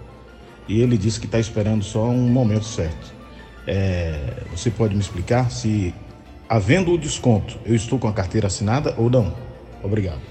e 0.71 0.81
ele 0.81 0.97
disse 0.97 1.19
que 1.19 1.27
está 1.27 1.41
esperando 1.41 1.83
só 1.83 2.05
um 2.05 2.29
momento 2.29 2.65
certo. 2.65 3.13
É, 3.67 4.45
você 4.53 4.71
pode 4.71 4.95
me 4.95 5.01
explicar 5.01 5.51
se, 5.51 5.93
havendo 6.51 6.93
o 6.93 6.99
desconto, 6.99 7.61
eu 7.65 7.77
estou 7.77 7.97
com 7.97 8.09
a 8.09 8.13
carteira 8.13 8.49
assinada 8.49 8.93
ou 8.99 9.09
não? 9.09 9.33
Obrigado. 9.85 10.30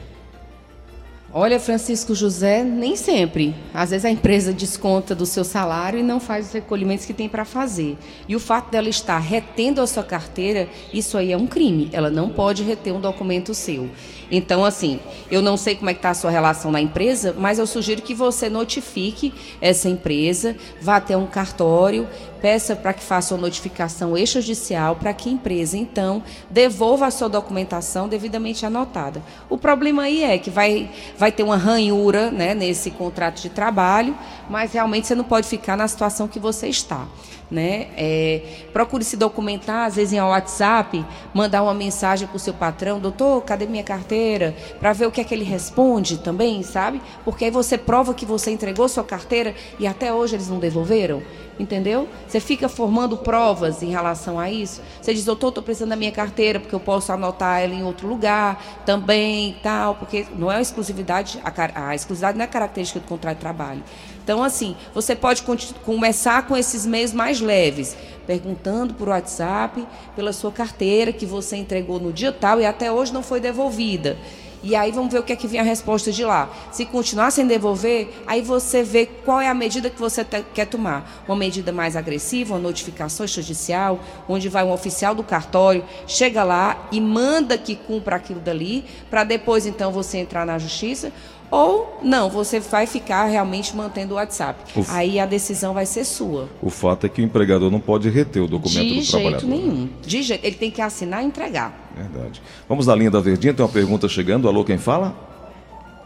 Olha, 1.31 1.59
Francisco 1.59 2.15
José, 2.15 2.63
nem 2.63 2.95
sempre. 2.95 3.53
Às 3.71 3.91
vezes 3.91 4.03
a 4.03 4.09
empresa 4.09 4.51
desconta 4.51 5.13
do 5.13 5.27
seu 5.27 5.43
salário 5.43 5.99
e 5.99 6.03
não 6.03 6.19
faz 6.19 6.47
os 6.47 6.53
recolhimentos 6.53 7.05
que 7.05 7.13
tem 7.13 7.29
para 7.29 7.45
fazer. 7.45 7.99
E 8.27 8.35
o 8.35 8.39
fato 8.39 8.71
dela 8.71 8.89
estar 8.89 9.19
retendo 9.19 9.79
a 9.79 9.85
sua 9.85 10.01
carteira, 10.01 10.67
isso 10.91 11.15
aí 11.19 11.31
é 11.31 11.37
um 11.37 11.45
crime. 11.45 11.87
Ela 11.93 12.09
não 12.09 12.29
pode 12.29 12.63
reter 12.63 12.91
um 12.91 12.99
documento 12.99 13.53
seu. 13.53 13.91
Então, 14.31 14.65
assim, 14.65 14.99
eu 15.29 15.41
não 15.41 15.55
sei 15.55 15.75
como 15.75 15.91
é 15.91 15.93
que 15.93 15.99
está 15.99 16.09
a 16.09 16.15
sua 16.15 16.31
relação 16.31 16.71
na 16.71 16.81
empresa, 16.81 17.35
mas 17.37 17.59
eu 17.59 17.67
sugiro 17.67 18.01
que 18.01 18.15
você 18.15 18.49
notifique 18.49 19.31
essa 19.61 19.87
empresa, 19.87 20.55
vá 20.81 20.95
até 20.97 21.15
um 21.15 21.25
cartório, 21.25 22.07
peça 22.41 22.75
para 22.75 22.93
que 22.93 23.03
faça 23.03 23.33
uma 23.35 23.41
notificação 23.41 24.17
extrajudicial 24.17 24.95
para 24.95 25.13
que 25.13 25.29
a 25.29 25.31
empresa, 25.31 25.77
então, 25.77 26.23
devolva 26.49 27.07
a 27.07 27.11
sua 27.11 27.27
documentação 27.27 28.07
devidamente 28.07 28.65
anotada. 28.65 29.21
O 29.49 29.57
problema 29.57 30.03
aí 30.03 30.23
é 30.23 30.37
que 30.37 30.49
vai, 30.49 30.89
vai 31.19 31.33
ter 31.33 31.43
uma 31.43 31.57
ranhura 31.57 32.31
né, 32.31 32.55
nesse 32.55 32.89
contrato 32.89 33.41
de 33.41 33.49
trabalho, 33.49 34.17
mas 34.49 34.71
realmente 34.71 35.05
você 35.05 35.13
não 35.13 35.25
pode 35.25 35.47
ficar 35.47 35.75
na 35.75 35.85
situação 35.85 36.29
que 36.29 36.39
você 36.39 36.69
está. 36.69 37.05
Né? 37.49 37.87
É, 37.97 38.41
procure 38.71 39.03
se 39.03 39.17
documentar, 39.17 39.87
às 39.87 39.95
vezes 39.95 40.13
em 40.13 40.21
WhatsApp, 40.21 41.03
mandar 41.33 41.63
uma 41.63 41.73
mensagem 41.73 42.27
para 42.27 42.37
o 42.37 42.39
seu 42.39 42.53
patrão, 42.53 42.99
doutor, 42.99 43.41
cadê 43.41 43.65
minha 43.65 43.83
carteira? 43.83 44.55
Para 44.79 44.93
ver 44.93 45.07
o 45.07 45.11
que 45.11 45.19
é 45.19 45.23
que 45.23 45.33
ele 45.33 45.43
responde 45.43 46.19
também, 46.19 46.61
sabe? 46.61 47.01
Porque 47.25 47.45
aí 47.45 47.51
você 47.51 47.75
prova 47.75 48.13
que 48.13 48.23
você 48.23 48.51
entregou 48.51 48.87
sua 48.87 49.03
carteira 49.03 49.55
e 49.79 49.87
até 49.87 50.13
hoje 50.13 50.35
eles 50.35 50.47
não 50.47 50.59
devolveram. 50.59 51.23
Entendeu? 51.59 52.07
Você 52.25 52.39
fica 52.39 52.69
formando 52.69 53.17
provas 53.17 53.83
em 53.83 53.89
relação 53.89 54.39
a 54.39 54.49
isso. 54.49 54.81
Você 55.01 55.13
diz, 55.13 55.25
doutor, 55.25 55.49
estou 55.49 55.61
precisando 55.61 55.89
da 55.89 55.97
minha 55.97 56.11
carteira, 56.11 56.57
porque 56.57 56.73
eu 56.73 56.79
posso 56.79 57.11
anotar 57.11 57.59
ela 57.59 57.73
em 57.73 57.83
outro 57.83 58.07
lugar 58.07 58.63
também 58.85 59.57
tal, 59.61 59.95
porque 59.95 60.25
não 60.37 60.49
é 60.49 60.61
exclusividade, 60.61 61.37
a, 61.43 61.89
a 61.89 61.95
exclusividade 61.95 62.37
não 62.37 62.45
é 62.45 62.47
característica 62.47 63.01
do 63.01 63.07
contrato 63.07 63.35
de 63.35 63.41
trabalho. 63.41 63.83
Então, 64.23 64.43
assim, 64.43 64.75
você 64.93 65.15
pode 65.15 65.43
começar 65.83 66.45
com 66.47 66.55
esses 66.55 66.85
meios 66.85 67.13
mais 67.13 67.39
leves, 67.39 67.95
perguntando 68.27 68.93
por 68.93 69.09
WhatsApp 69.09 69.85
pela 70.15 70.31
sua 70.31 70.51
carteira 70.51 71.11
que 71.11 71.25
você 71.25 71.55
entregou 71.55 71.99
no 71.99 72.13
dia 72.13 72.31
tal 72.31 72.59
e 72.59 72.65
até 72.65 72.91
hoje 72.91 73.11
não 73.13 73.23
foi 73.23 73.39
devolvida. 73.39 74.17
E 74.61 74.75
aí 74.75 74.91
vamos 74.91 75.11
ver 75.11 75.19
o 75.19 75.23
que 75.23 75.31
é 75.31 75.35
que 75.37 75.47
vem 75.47 75.59
a 75.59 75.63
resposta 75.63 76.11
de 76.11 76.23
lá. 76.25 76.49
Se 76.69 76.85
continuar 76.85 77.31
sem 77.31 77.47
devolver, 77.47 78.09
aí 78.27 78.41
você 78.41 78.83
vê 78.83 79.05
qual 79.05 79.39
é 79.39 79.47
a 79.47 79.53
medida 79.53 79.89
que 79.89 79.97
você 79.97 80.25
quer 80.53 80.65
tomar. 80.65 81.23
Uma 81.25 81.37
medida 81.37 81.71
mais 81.71 81.95
agressiva, 81.95 82.55
uma 82.55 82.59
notificação 82.59 83.25
extrajudicial, 83.25 83.99
onde 84.27 84.49
vai 84.49 84.65
um 84.65 84.73
oficial 84.73 85.15
do 85.15 85.23
cartório, 85.23 85.83
chega 86.05 86.43
lá 86.43 86.89
e 86.91 86.99
manda 86.99 87.57
que 87.57 87.73
cumpra 87.73 88.17
aquilo 88.17 88.41
dali, 88.41 88.83
para 89.09 89.23
depois 89.23 89.65
então 89.65 89.93
você 89.93 90.17
entrar 90.17 90.45
na 90.45 90.59
justiça. 90.59 91.11
Ou 91.51 91.97
não, 92.03 92.29
você 92.29 92.59
vai 92.59 92.85
ficar 92.85 93.25
realmente 93.25 93.75
mantendo 93.75 94.13
o 94.13 94.17
WhatsApp. 94.17 94.59
Uf. 94.79 94.91
Aí 94.91 95.19
a 95.19 95.25
decisão 95.25 95.73
vai 95.73 95.85
ser 95.85 96.03
sua. 96.05 96.47
O 96.61 96.69
fato 96.69 97.05
é 97.07 97.09
que 97.09 97.21
o 97.21 97.25
empregador 97.25 97.71
não 97.71 97.79
pode 97.79 98.07
reter 98.09 98.41
o 98.43 98.47
documento 98.47 98.79
De 98.79 98.95
do 98.95 99.01
jeito 99.01 99.11
trabalhador. 99.11 99.47
nenhum. 99.47 99.89
De 100.01 100.21
jeito. 100.21 100.45
Ele 100.45 100.55
tem 100.55 100.69
que 100.69 100.81
assinar 100.81 101.23
e 101.23 101.25
entregar. 101.25 101.73
Verdade. 101.95 102.41
Vamos 102.67 102.85
na 102.85 102.95
linha 102.95 103.09
da 103.09 103.19
Verdinha, 103.19 103.53
tem 103.53 103.65
uma 103.65 103.71
pergunta 103.71 104.07
chegando. 104.07 104.47
Alô, 104.47 104.63
quem 104.63 104.77
fala? 104.77 105.15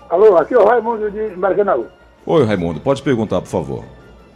Alô, 0.10 0.38
aqui 0.38 0.54
é 0.54 0.58
o 0.58 0.66
Raimundo 0.66 1.12
de 1.12 1.36
Maracanaú. 1.36 1.88
Oi, 2.26 2.46
Raimundo, 2.46 2.80
pode 2.80 3.02
perguntar, 3.02 3.42
por 3.42 3.50
favor. 3.50 3.84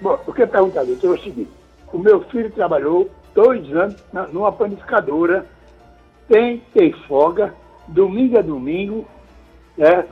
Bom, 0.01 0.19
eu 0.27 0.33
quero 0.33 0.49
perguntar, 0.51 0.83
doutor, 0.83 1.15
é 1.15 1.19
o 1.19 1.23
seguinte. 1.23 1.49
O 1.93 1.97
meu 1.97 2.21
filho 2.25 2.51
trabalhou 2.51 3.09
dois 3.33 3.65
anos 3.73 3.95
na, 4.11 4.27
numa 4.27 4.51
panificadora, 4.51 5.45
tem, 6.27 6.61
tem 6.73 6.91
folga, 7.07 7.53
domingo 7.87 8.37
a 8.37 8.41
domingo, 8.41 9.05
né? 9.77 10.03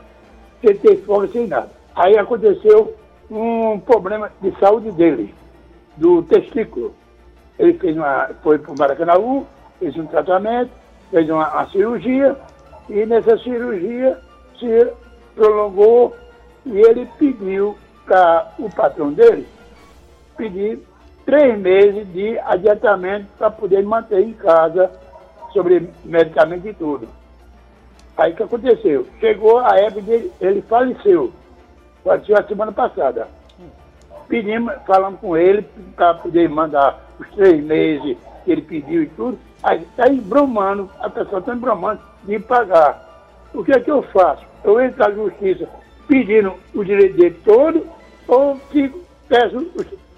Sem 0.62 0.76
ter 0.78 0.98
folga, 1.04 1.28
sem 1.28 1.48
nada. 1.48 1.70
Aí 1.96 2.18
aconteceu 2.18 2.96
um 3.30 3.80
problema 3.80 4.32
de 4.42 4.52
saúde 4.60 4.92
dele, 4.92 5.34
do 5.98 6.24
testículo. 6.24 6.94
Ele 7.58 7.74
fez 7.74 7.96
uma, 7.96 8.30
foi 8.44 8.60
para 8.60 8.72
o 8.72 8.76
Maracanãú, 8.78 9.46
fez 9.80 9.96
um 9.98 10.06
tratamento, 10.06 10.72
fez 11.10 11.30
uma, 11.30 11.50
uma 11.52 11.70
cirurgia, 11.70 12.36
e 12.90 13.06
nessa 13.06 13.38
cirurgia 13.38 14.20
se 14.60 14.92
prolongou 15.36 16.14
e 16.66 16.80
ele 16.80 17.08
pediu 17.18 17.76
para 18.06 18.54
o 18.60 18.70
patrão 18.70 19.12
dele 19.12 19.48
pedir 20.38 20.80
três 21.26 21.58
meses 21.58 22.12
de 22.14 22.38
adiantamento 22.40 23.28
para 23.38 23.50
poder 23.50 23.84
manter 23.84 24.22
em 24.22 24.34
casa 24.34 24.92
sobre 25.52 25.90
medicamento 26.04 26.68
e 26.68 26.74
tudo. 26.74 27.08
Aí 28.18 28.32
o 28.32 28.36
que 28.36 28.44
aconteceu? 28.44 29.06
Chegou 29.20 29.60
a 29.60 29.78
época 29.78 30.02
dele, 30.02 30.32
ele 30.40 30.62
faleceu. 30.62 31.32
Faleceu 32.04 32.38
a 32.38 32.44
semana 32.44 32.72
passada. 32.72 33.28
Pedimos, 34.28 34.74
falamos 34.88 35.20
com 35.20 35.38
ele 35.38 35.64
para 35.96 36.16
poder 36.16 36.50
mandar 36.50 37.00
os 37.20 37.28
três 37.36 37.64
meses 37.64 38.18
que 38.44 38.52
ele 38.52 38.62
pediu 38.62 39.04
e 39.04 39.08
tudo. 39.10 39.38
Aí 39.62 39.82
está 39.82 40.08
embromando, 40.08 40.90
a 41.00 41.10
pessoa 41.10 41.40
está 41.40 41.54
embromando 41.54 42.02
de 42.24 42.40
pagar. 42.40 43.04
O 43.54 43.64
que 43.64 43.72
é 43.72 43.80
que 43.80 43.92
eu 43.92 44.02
faço? 44.04 44.44
Eu 44.64 44.80
entro 44.82 45.00
na 45.00 45.12
justiça 45.12 45.68
pedindo 46.08 46.54
o 46.74 46.84
direito 46.84 47.18
dele 47.18 47.40
todo 47.44 47.86
ou 48.28 48.56
fico, 48.72 49.00
peço, 49.28 49.72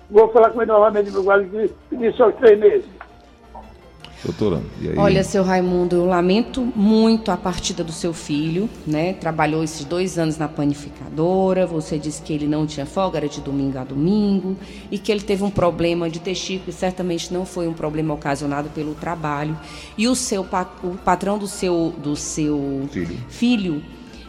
vou 0.09 0.29
falar 0.29 0.51
com 0.51 0.61
ele 0.61 0.71
novamente 0.71 1.11
no 1.11 1.23
guarda 1.23 1.69
pedir 1.89 2.13
só 2.13 2.27
os 2.27 2.35
três 2.35 2.59
meses. 2.59 2.96
Doutora, 4.24 4.63
e 4.81 4.89
aí? 4.89 4.97
Olha, 4.97 5.24
seu 5.24 5.43
Raimundo, 5.43 5.95
eu 5.95 6.05
lamento 6.05 6.62
muito 6.75 7.29
a 7.31 7.38
partida 7.38 7.83
do 7.83 7.91
seu 7.91 8.13
filho, 8.13 8.67
né? 8.86 9.13
Trabalhou 9.13 9.63
esses 9.63 9.86
dois 9.86 10.17
anos 10.17 10.38
na 10.38 10.47
panificadora. 10.47 11.67
Você 11.67 12.00
disse 12.00 12.21
que 12.21 12.33
ele 12.33 12.47
não 12.47 12.65
tinha 12.65 12.86
folga, 12.86 13.17
era 13.17 13.29
de 13.29 13.41
domingo 13.41 13.77
a 13.77 13.83
domingo, 13.83 14.57
e 14.91 14.97
que 14.97 15.12
ele 15.12 15.21
teve 15.21 15.43
um 15.43 15.51
problema 15.51 16.09
de 16.09 16.19
testículo, 16.19 16.71
e 16.71 16.74
certamente 16.74 17.31
não 17.31 17.45
foi 17.45 17.67
um 17.67 17.74
problema 17.74 18.13
ocasionado 18.13 18.69
pelo 18.69 18.95
trabalho. 18.95 19.57
E 19.97 20.07
o 20.07 20.15
seu 20.15 20.45
o 20.83 20.97
patrão 20.97 21.38
do 21.38 21.47
seu 21.47 21.93
do 22.01 22.15
seu 22.15 22.89
Filho. 22.91 23.17
filho 23.29 23.83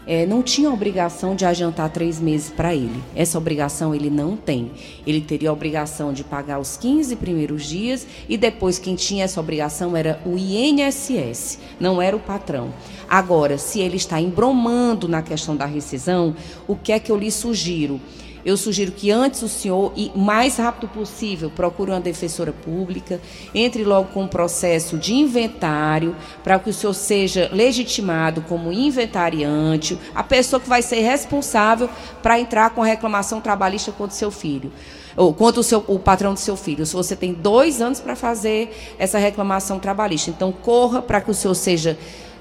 é, 0.08 0.24
não 0.24 0.42
tinha 0.42 0.72
obrigação 0.72 1.36
de 1.36 1.44
adiantar 1.44 1.90
três 1.90 2.18
meses 2.18 2.48
para 2.48 2.74
ele. 2.74 3.02
Essa 3.14 3.36
obrigação 3.36 3.94
ele 3.94 4.08
não 4.08 4.38
tem. 4.38 4.70
Ele 5.06 5.20
teria 5.20 5.50
a 5.50 5.52
obrigação 5.52 6.14
de 6.14 6.24
pagar 6.24 6.58
os 6.58 6.78
15 6.78 7.14
primeiros 7.16 7.66
dias 7.66 8.06
e 8.26 8.38
depois 8.38 8.78
quem 8.78 8.94
tinha 8.94 9.24
essa 9.24 9.38
obrigação 9.38 9.94
era 9.94 10.18
o 10.24 10.38
INSS, 10.38 11.58
não 11.78 12.00
era 12.00 12.16
o 12.16 12.20
patrão. 12.20 12.72
Agora, 13.06 13.58
se 13.58 13.80
ele 13.80 13.98
está 13.98 14.18
embromando 14.18 15.06
na 15.06 15.20
questão 15.20 15.54
da 15.54 15.66
rescisão, 15.66 16.34
o 16.66 16.74
que 16.74 16.92
é 16.92 16.98
que 16.98 17.12
eu 17.12 17.16
lhe 17.18 17.30
sugiro? 17.30 18.00
Eu 18.48 18.56
sugiro 18.56 18.92
que 18.92 19.10
antes 19.10 19.42
o 19.42 19.48
senhor, 19.48 19.92
e 19.94 20.10
mais 20.16 20.56
rápido 20.56 20.88
possível, 20.88 21.50
procure 21.50 21.90
uma 21.90 22.00
defensora 22.00 22.50
pública, 22.50 23.20
entre 23.54 23.84
logo 23.84 24.08
com 24.08 24.22
um 24.22 24.26
processo 24.26 24.96
de 24.96 25.12
inventário, 25.12 26.16
para 26.42 26.58
que 26.58 26.70
o 26.70 26.72
senhor 26.72 26.94
seja 26.94 27.50
legitimado 27.52 28.40
como 28.40 28.72
inventariante, 28.72 29.98
a 30.14 30.22
pessoa 30.22 30.58
que 30.58 30.66
vai 30.66 30.80
ser 30.80 31.00
responsável 31.00 31.90
para 32.22 32.40
entrar 32.40 32.70
com 32.70 32.82
a 32.82 32.86
reclamação 32.86 33.38
trabalhista 33.38 33.92
contra 33.92 34.14
o 34.14 34.18
seu 34.18 34.30
filho 34.30 34.72
ou 35.14 35.34
contra 35.34 35.60
o, 35.60 35.64
seu, 35.64 35.84
o 35.86 35.98
patrão 35.98 36.32
do 36.32 36.40
seu 36.40 36.56
filho. 36.56 36.86
Se 36.86 36.94
você 36.94 37.14
tem 37.14 37.34
dois 37.34 37.82
anos 37.82 38.00
para 38.00 38.16
fazer 38.16 38.94
essa 38.98 39.18
reclamação 39.18 39.78
trabalhista, 39.78 40.30
então 40.30 40.52
corra 40.52 41.02
para 41.02 41.20
que 41.20 41.30
o 41.30 41.34
senhor 41.34 41.54
seja 41.54 41.98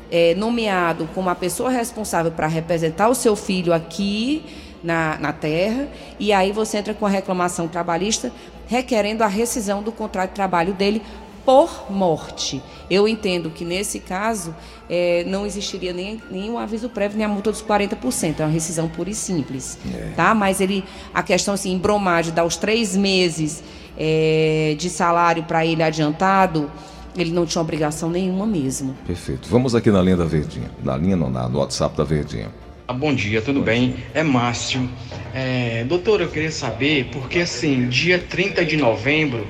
é, 0.09 0.33
nomeado 0.35 1.09
como 1.13 1.29
a 1.29 1.35
pessoa 1.35 1.69
responsável 1.69 2.31
para 2.31 2.47
representar 2.47 3.09
o 3.09 3.15
seu 3.15 3.35
filho 3.35 3.73
aqui 3.73 4.45
na, 4.83 5.17
na 5.19 5.33
terra, 5.33 5.87
e 6.19 6.31
aí 6.31 6.51
você 6.51 6.77
entra 6.77 6.93
com 6.93 7.05
a 7.05 7.09
reclamação 7.09 7.67
trabalhista 7.67 8.31
requerendo 8.67 9.23
a 9.23 9.27
rescisão 9.27 9.81
do 9.81 9.91
contrato 9.91 10.29
de 10.29 10.35
trabalho 10.35 10.73
dele 10.73 11.01
por 11.45 11.89
morte. 11.89 12.61
Eu 12.89 13.07
entendo 13.07 13.49
que 13.49 13.63
nesse 13.63 14.01
caso 14.01 14.53
é, 14.89 15.23
não 15.25 15.45
existiria 15.45 15.93
nem, 15.93 16.21
nem 16.29 16.49
um 16.49 16.59
aviso 16.59 16.89
prévio 16.89 17.17
nem 17.17 17.25
a 17.25 17.29
multa 17.29 17.51
dos 17.51 17.63
40%, 17.63 18.39
é 18.39 18.43
uma 18.43 18.51
rescisão 18.51 18.89
pura 18.89 19.09
e 19.09 19.15
simples. 19.15 19.77
É. 19.93 20.11
Tá? 20.15 20.35
Mas 20.35 20.59
ele, 20.59 20.83
a 21.13 21.23
questão 21.23 21.53
assim, 21.53 21.71
embromar 21.71 22.23
de 22.23 22.33
dar 22.33 22.43
os 22.43 22.57
três 22.57 22.97
meses 22.97 23.63
é, 23.97 24.75
de 24.77 24.89
salário 24.89 25.43
para 25.43 25.65
ele 25.65 25.81
adiantado, 25.81 26.69
ele 27.15 27.31
não 27.31 27.45
tinha 27.45 27.61
obrigação 27.61 28.09
nenhuma 28.09 28.45
mesmo. 28.45 28.93
Perfeito. 29.05 29.47
Vamos 29.49 29.73
aqui 29.73 29.89
na 29.89 30.01
linha 30.01 30.17
da 30.17 30.25
Verdinha. 30.25 30.69
Na 30.83 30.97
linha 30.97 31.15
não, 31.15 31.29
na, 31.29 31.47
no 31.47 31.59
WhatsApp 31.59 31.95
da 31.95 32.03
Verdinha. 32.03 32.49
Ah, 32.87 32.93
bom 32.93 33.13
dia, 33.13 33.41
tudo 33.41 33.61
bem? 33.61 33.97
É 34.13 34.23
Márcio. 34.23 34.89
É, 35.33 35.83
doutor, 35.83 36.21
eu 36.21 36.29
queria 36.29 36.51
saber, 36.51 37.09
porque 37.11 37.39
assim, 37.39 37.87
dia 37.89 38.17
30 38.17 38.63
de 38.65 38.77
novembro, 38.77 39.45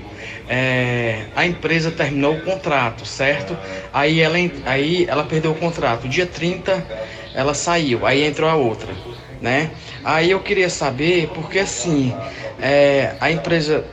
é, 0.48 1.28
a 1.36 1.46
empresa 1.46 1.92
terminou 1.92 2.38
o 2.38 2.42
contrato, 2.42 3.06
certo? 3.06 3.56
Aí 3.94 4.20
ela, 4.22 4.38
aí 4.66 5.06
ela 5.08 5.24
perdeu 5.24 5.52
o 5.52 5.56
contrato. 5.56 6.08
Dia 6.10 6.26
30 6.26 6.84
ela 7.32 7.54
saiu, 7.54 8.06
aí 8.08 8.24
entrou 8.24 8.50
a 8.50 8.56
outra, 8.56 8.98
né? 9.40 9.72
Aí 10.04 10.32
eu 10.32 10.40
queria 10.42 10.70
saber, 10.70 11.28
porque 11.32 11.60
assim, 11.60 12.20
é, 12.60 13.16
a 13.20 13.32
empresa 13.32 13.86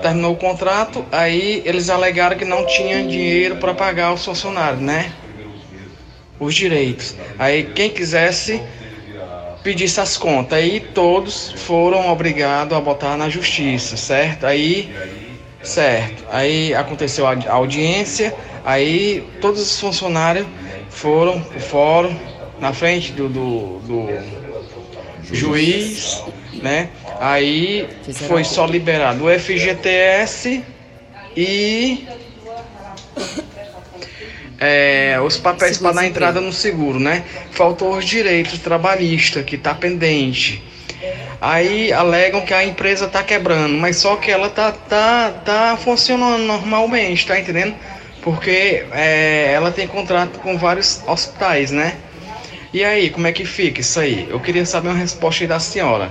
terminou 0.00 0.32
o 0.34 0.36
contrato, 0.36 1.06
aí 1.12 1.62
eles 1.64 1.88
alegaram 1.90 2.36
que 2.36 2.44
não 2.44 2.66
tinha 2.66 3.04
dinheiro 3.06 3.56
para 3.56 3.72
pagar 3.72 4.12
os 4.12 4.24
funcionários, 4.24 4.82
né? 4.82 5.12
Os 6.40 6.54
direitos. 6.54 7.14
Aí 7.38 7.64
quem 7.64 7.90
quisesse 7.90 8.66
pedisse 9.62 10.00
as 10.00 10.16
contas. 10.16 10.58
Aí 10.58 10.80
todos 10.80 11.52
foram 11.52 12.10
obrigados 12.10 12.76
a 12.76 12.80
botar 12.80 13.16
na 13.16 13.28
justiça, 13.28 13.96
certo? 13.96 14.46
Aí, 14.46 14.94
certo. 15.62 16.24
Aí 16.30 16.74
aconteceu 16.74 17.26
a 17.26 17.36
audiência, 17.48 18.34
aí 18.64 19.24
todos 19.40 19.60
os 19.60 19.80
funcionários 19.80 20.46
foram 20.88 21.40
pro 21.40 21.60
fórum, 21.60 22.16
na 22.58 22.72
frente 22.72 23.12
do, 23.12 23.28
do, 23.28 23.78
do 23.80 25.34
juiz, 25.34 26.22
né? 26.62 26.90
Aí 27.18 27.88
foi 28.12 28.44
só 28.44 28.66
liberado 28.66 29.24
o 29.24 29.38
FGTS 29.38 30.62
e 31.36 32.06
é, 34.60 35.18
os 35.24 35.38
papéis 35.38 35.78
para 35.78 35.92
dar 35.92 36.06
entrada 36.06 36.40
no 36.40 36.52
seguro, 36.52 37.00
né? 37.00 37.24
Faltou 37.50 37.96
os 37.96 38.04
direitos 38.04 38.58
trabalhistas, 38.58 39.42
que 39.44 39.56
tá 39.56 39.74
pendente. 39.74 40.62
Aí 41.40 41.90
alegam 41.90 42.42
que 42.42 42.52
a 42.52 42.62
empresa 42.62 43.08
tá 43.08 43.22
quebrando, 43.22 43.74
mas 43.78 43.96
só 43.96 44.16
que 44.16 44.30
ela 44.30 44.50
tá, 44.50 44.70
tá, 44.70 45.32
tá 45.42 45.78
funcionando 45.82 46.42
normalmente, 46.44 47.26
tá 47.26 47.40
entendendo? 47.40 47.74
Porque 48.20 48.84
é, 48.92 49.50
ela 49.54 49.70
tem 49.72 49.88
contrato 49.88 50.38
com 50.40 50.58
vários 50.58 51.02
hospitais, 51.06 51.70
né? 51.70 51.96
E 52.72 52.84
aí, 52.84 53.08
como 53.08 53.26
é 53.26 53.32
que 53.32 53.46
fica 53.46 53.80
isso 53.80 53.98
aí? 53.98 54.28
Eu 54.30 54.38
queria 54.38 54.66
saber 54.66 54.88
uma 54.88 54.98
resposta 54.98 55.42
aí 55.42 55.48
da 55.48 55.58
senhora. 55.58 56.10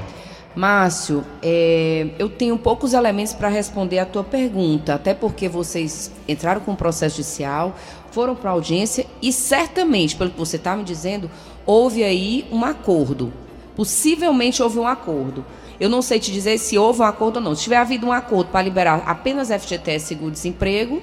Márcio, 0.59 1.23
é, 1.41 2.07
eu 2.19 2.27
tenho 2.27 2.57
poucos 2.57 2.93
elementos 2.93 3.31
para 3.31 3.47
responder 3.47 3.97
a 3.99 4.05
tua 4.05 4.25
pergunta, 4.25 4.93
até 4.93 5.13
porque 5.13 5.47
vocês 5.47 6.11
entraram 6.27 6.59
com 6.59 6.73
o 6.73 6.75
processo 6.75 7.15
judicial, 7.15 7.77
foram 8.11 8.35
para 8.35 8.51
audiência 8.51 9.05
e 9.21 9.31
certamente, 9.31 10.17
pelo 10.17 10.29
que 10.31 10.37
você 10.37 10.57
está 10.57 10.75
me 10.75 10.83
dizendo, 10.83 11.31
houve 11.65 12.03
aí 12.03 12.45
um 12.51 12.65
acordo. 12.65 13.31
Possivelmente 13.73 14.61
houve 14.61 14.79
um 14.79 14.85
acordo. 14.85 15.45
Eu 15.79 15.87
não 15.87 16.01
sei 16.01 16.19
te 16.19 16.29
dizer 16.29 16.57
se 16.57 16.77
houve 16.77 16.99
um 16.99 17.05
acordo 17.05 17.37
ou 17.37 17.41
não. 17.41 17.55
Se 17.55 17.63
tiver 17.63 17.77
havido 17.77 18.07
um 18.07 18.11
acordo 18.11 18.51
para 18.51 18.61
liberar 18.61 19.01
apenas 19.05 19.47
FGTS 19.47 20.07
seguro-desemprego, 20.07 21.01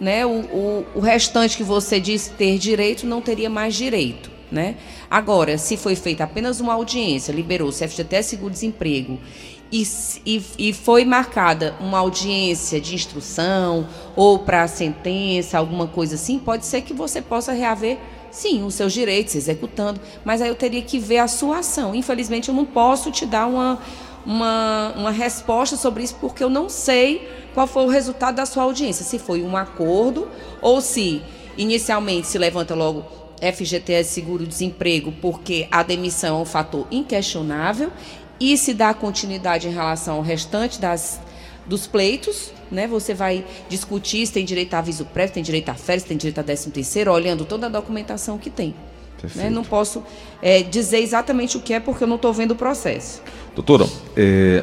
né, 0.00 0.24
o, 0.24 0.30
o, 0.30 0.86
o 0.94 1.00
restante 1.00 1.58
que 1.58 1.62
você 1.62 2.00
disse 2.00 2.30
ter 2.30 2.56
direito 2.56 3.06
não 3.06 3.20
teria 3.20 3.50
mais 3.50 3.74
direito. 3.74 4.33
Né? 4.54 4.76
Agora, 5.10 5.58
se 5.58 5.76
foi 5.76 5.96
feita 5.96 6.22
apenas 6.22 6.60
uma 6.60 6.74
audiência, 6.74 7.32
liberou-se 7.32 7.86
FGTS 7.88 8.28
seguro-desemprego 8.30 9.18
e, 9.72 9.82
e, 10.24 10.42
e, 10.56 10.72
foi 10.72 11.04
marcada 11.04 11.74
uma 11.80 11.98
audiência 11.98 12.80
de 12.80 12.94
instrução 12.94 13.88
ou 14.14 14.38
para 14.38 14.68
sentença, 14.68 15.58
alguma 15.58 15.88
coisa 15.88 16.14
assim, 16.14 16.38
pode 16.38 16.66
ser 16.66 16.82
que 16.82 16.94
você 16.94 17.20
possa 17.20 17.50
reaver, 17.52 17.98
sim, 18.30 18.62
os 18.62 18.74
seus 18.74 18.92
direitos, 18.92 19.34
executando, 19.34 20.00
mas 20.24 20.40
aí 20.40 20.48
eu 20.48 20.54
teria 20.54 20.82
que 20.82 21.00
ver 21.00 21.18
a 21.18 21.26
sua 21.26 21.58
ação. 21.58 21.92
Infelizmente, 21.92 22.48
eu 22.48 22.54
não 22.54 22.64
posso 22.64 23.10
te 23.10 23.26
dar 23.26 23.46
uma, 23.46 23.80
uma, 24.24 24.94
uma 24.96 25.10
resposta 25.10 25.76
sobre 25.76 26.04
isso, 26.04 26.14
porque 26.20 26.44
eu 26.44 26.48
não 26.48 26.68
sei 26.68 27.28
qual 27.52 27.66
foi 27.66 27.84
o 27.84 27.88
resultado 27.88 28.36
da 28.36 28.46
sua 28.46 28.62
audiência, 28.62 29.04
se 29.04 29.18
foi 29.18 29.42
um 29.42 29.56
acordo 29.56 30.28
ou 30.62 30.80
se 30.80 31.20
inicialmente 31.58 32.28
se 32.28 32.38
levanta 32.38 32.76
logo 32.76 33.23
FGTS 33.52 34.10
seguro-desemprego, 34.10 35.12
porque 35.20 35.66
a 35.70 35.82
demissão 35.82 36.38
é 36.38 36.42
um 36.42 36.44
fator 36.44 36.86
inquestionável 36.90 37.90
e 38.40 38.56
se 38.56 38.74
dá 38.74 38.92
continuidade 38.92 39.68
em 39.68 39.72
relação 39.72 40.16
ao 40.16 40.22
restante 40.22 40.80
das, 40.80 41.20
dos 41.66 41.86
pleitos, 41.86 42.52
né? 42.70 42.86
Você 42.86 43.14
vai 43.14 43.44
discutir 43.68 44.26
se 44.26 44.32
tem 44.32 44.44
direito 44.44 44.74
a 44.74 44.78
aviso 44.78 45.04
prévio, 45.04 45.34
tem 45.34 45.42
direito 45.42 45.68
a 45.68 45.74
férias, 45.74 46.02
se 46.02 46.08
tem 46.08 46.16
direito 46.16 46.38
a 46.38 46.42
décimo 46.42 46.72
terceiro, 46.72 47.12
olhando 47.12 47.44
toda 47.44 47.66
a 47.66 47.70
documentação 47.70 48.38
que 48.38 48.50
tem. 48.50 48.74
Né? 49.34 49.48
Não 49.48 49.64
posso 49.64 50.02
é, 50.42 50.62
dizer 50.62 50.98
exatamente 50.98 51.56
o 51.56 51.60
que 51.60 51.72
é 51.72 51.80
porque 51.80 52.04
eu 52.04 52.08
não 52.08 52.16
estou 52.16 52.32
vendo 52.32 52.50
o 52.50 52.56
processo. 52.56 53.22
Doutora, 53.54 53.86
é... 54.16 54.62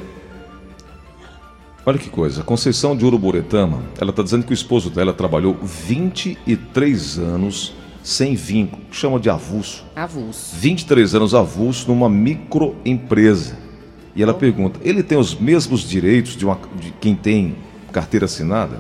olha 1.86 1.98
que 1.98 2.10
coisa. 2.10 2.44
Conceição 2.44 2.96
de 2.96 3.04
Uruburetama, 3.04 3.84
ela 4.00 4.12
está 4.12 4.22
dizendo 4.22 4.46
que 4.46 4.52
o 4.52 4.54
esposo 4.54 4.90
dela 4.90 5.14
trabalhou 5.14 5.58
23 5.62 7.18
anos 7.18 7.74
sem 8.04 8.36
vínculo, 8.36 8.82
chama 8.92 9.20
de 9.20 9.30
avulso. 9.30 9.86
Avulso. 9.96 10.56
23 10.56 11.16
anos 11.16 11.34
avulso 11.34 11.88
numa 11.88 12.10
microempresa. 12.10 13.58
E 14.16 14.22
ela 14.22 14.34
pergunta: 14.34 14.80
ele 14.84 15.04
tem 15.04 15.18
os 15.18 15.36
mesmos 15.36 15.82
direitos 15.82 16.36
de, 16.36 16.46
uma, 16.46 16.60
de 16.80 16.92
quem 17.00 17.16
tem 17.16 17.56
carteira 17.92 18.26
assinada? 18.26 18.80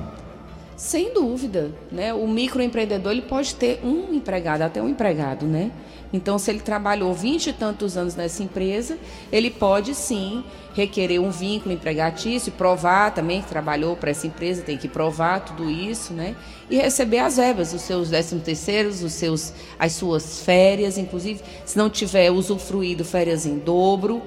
Sem 0.82 1.14
dúvida, 1.14 1.72
né? 1.92 2.12
O 2.12 2.28
microempreendedor 2.28 3.12
ele 3.12 3.22
pode 3.22 3.54
ter 3.54 3.80
um 3.84 4.12
empregado, 4.16 4.64
até 4.64 4.82
um 4.82 4.90
empregado, 4.90 5.46
né? 5.46 5.70
Então, 6.12 6.40
se 6.40 6.50
ele 6.50 6.60
trabalhou 6.60 7.14
vinte 7.14 7.52
e 7.52 7.54
tantos 7.54 7.96
anos 7.96 8.16
nessa 8.16 8.42
empresa, 8.42 8.98
ele 9.32 9.52
pode 9.52 9.94
sim 9.94 10.44
requerer 10.74 11.22
um 11.22 11.30
vínculo 11.30 11.72
empregatício, 11.72 12.52
provar 12.54 13.14
também 13.14 13.44
que 13.44 13.48
trabalhou 13.48 13.96
para 13.96 14.10
essa 14.10 14.26
empresa, 14.26 14.64
tem 14.64 14.76
que 14.76 14.88
provar 14.88 15.42
tudo 15.42 15.70
isso, 15.70 16.14
né? 16.14 16.36
E 16.68 16.78
receber 16.78 17.20
as 17.20 17.38
verbas, 17.38 17.76
os 17.76 17.84
seus 17.84 18.10
décimos 18.10 18.44
terceiros, 18.44 19.04
os 19.04 19.14
seus, 19.14 19.54
as 19.78 19.92
suas 19.92 20.42
férias, 20.42 20.98
inclusive, 20.98 21.42
se 21.64 21.78
não 21.78 21.92
tiver 21.92 22.32
usufruído 22.32 23.06
férias 23.06 23.46
em 23.46 23.60
dobro, 23.60 24.20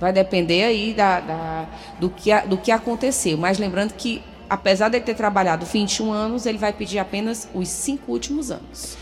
vai 0.00 0.14
depender 0.14 0.64
aí 0.64 0.94
da, 0.94 1.20
da 1.20 1.68
do, 2.00 2.08
que, 2.08 2.34
do 2.46 2.56
que 2.56 2.70
aconteceu. 2.70 3.36
Mas 3.36 3.58
lembrando 3.58 3.92
que 3.92 4.22
apesar 4.48 4.88
de 4.88 4.96
ele 4.96 5.04
ter 5.04 5.14
trabalhado 5.14 5.64
21 5.66 6.12
anos, 6.12 6.46
ele 6.46 6.58
vai 6.58 6.72
pedir 6.72 6.98
apenas 6.98 7.48
os 7.54 7.68
cinco 7.68 8.12
últimos 8.12 8.50
anos. 8.50 8.96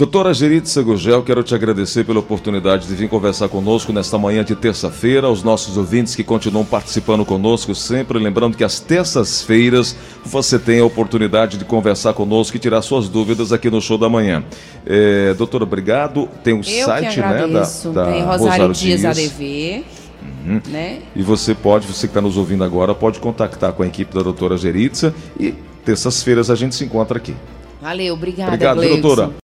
Doutora 0.00 0.32
Geritza 0.32 0.80
Gugel, 0.82 1.22
quero 1.22 1.42
te 1.42 1.54
agradecer 1.54 2.04
pela 2.04 2.20
oportunidade 2.20 2.86
de 2.88 2.94
vir 2.94 3.06
conversar 3.06 3.50
conosco 3.50 3.92
nesta 3.92 4.16
manhã 4.16 4.42
de 4.42 4.56
terça-feira, 4.56 5.26
aos 5.26 5.42
nossos 5.42 5.76
ouvintes 5.76 6.16
que 6.16 6.24
continuam 6.24 6.64
participando 6.64 7.22
conosco 7.22 7.74
sempre, 7.74 8.18
lembrando 8.18 8.56
que 8.56 8.64
às 8.64 8.80
terças-feiras 8.80 9.94
você 10.24 10.58
tem 10.58 10.80
a 10.80 10.86
oportunidade 10.86 11.58
de 11.58 11.66
conversar 11.66 12.14
conosco 12.14 12.56
e 12.56 12.58
tirar 12.58 12.80
suas 12.80 13.10
dúvidas 13.10 13.52
aqui 13.52 13.68
no 13.68 13.78
Show 13.78 13.98
da 13.98 14.08
Manhã. 14.08 14.42
É, 14.86 15.34
doutora, 15.34 15.64
obrigado. 15.64 16.26
Tem 16.42 16.58
o 16.58 16.64
site, 16.64 17.20
né, 17.20 17.46
da, 17.46 17.46
da 17.46 17.66
tem 17.66 18.22
Rosário, 18.22 18.26
Rosário 18.26 18.72
Dias, 18.72 19.00
Dias 19.00 19.18
ADV. 19.18 19.99
Uhum. 20.22 20.60
Né? 20.68 21.00
E 21.14 21.22
você 21.22 21.54
pode, 21.54 21.86
você 21.86 22.06
que 22.06 22.10
está 22.10 22.20
nos 22.20 22.36
ouvindo 22.36 22.64
agora, 22.64 22.94
pode 22.94 23.18
contactar 23.20 23.72
com 23.72 23.82
a 23.82 23.86
equipe 23.86 24.14
da 24.14 24.22
doutora 24.22 24.56
Geritza 24.56 25.14
e 25.38 25.54
terças-feiras 25.84 26.50
a 26.50 26.54
gente 26.54 26.74
se 26.74 26.84
encontra 26.84 27.18
aqui. 27.18 27.34
Valeu, 27.80 28.14
obrigada, 28.14 28.52
Obrigado, 28.52 28.80
doutora. 28.80 29.30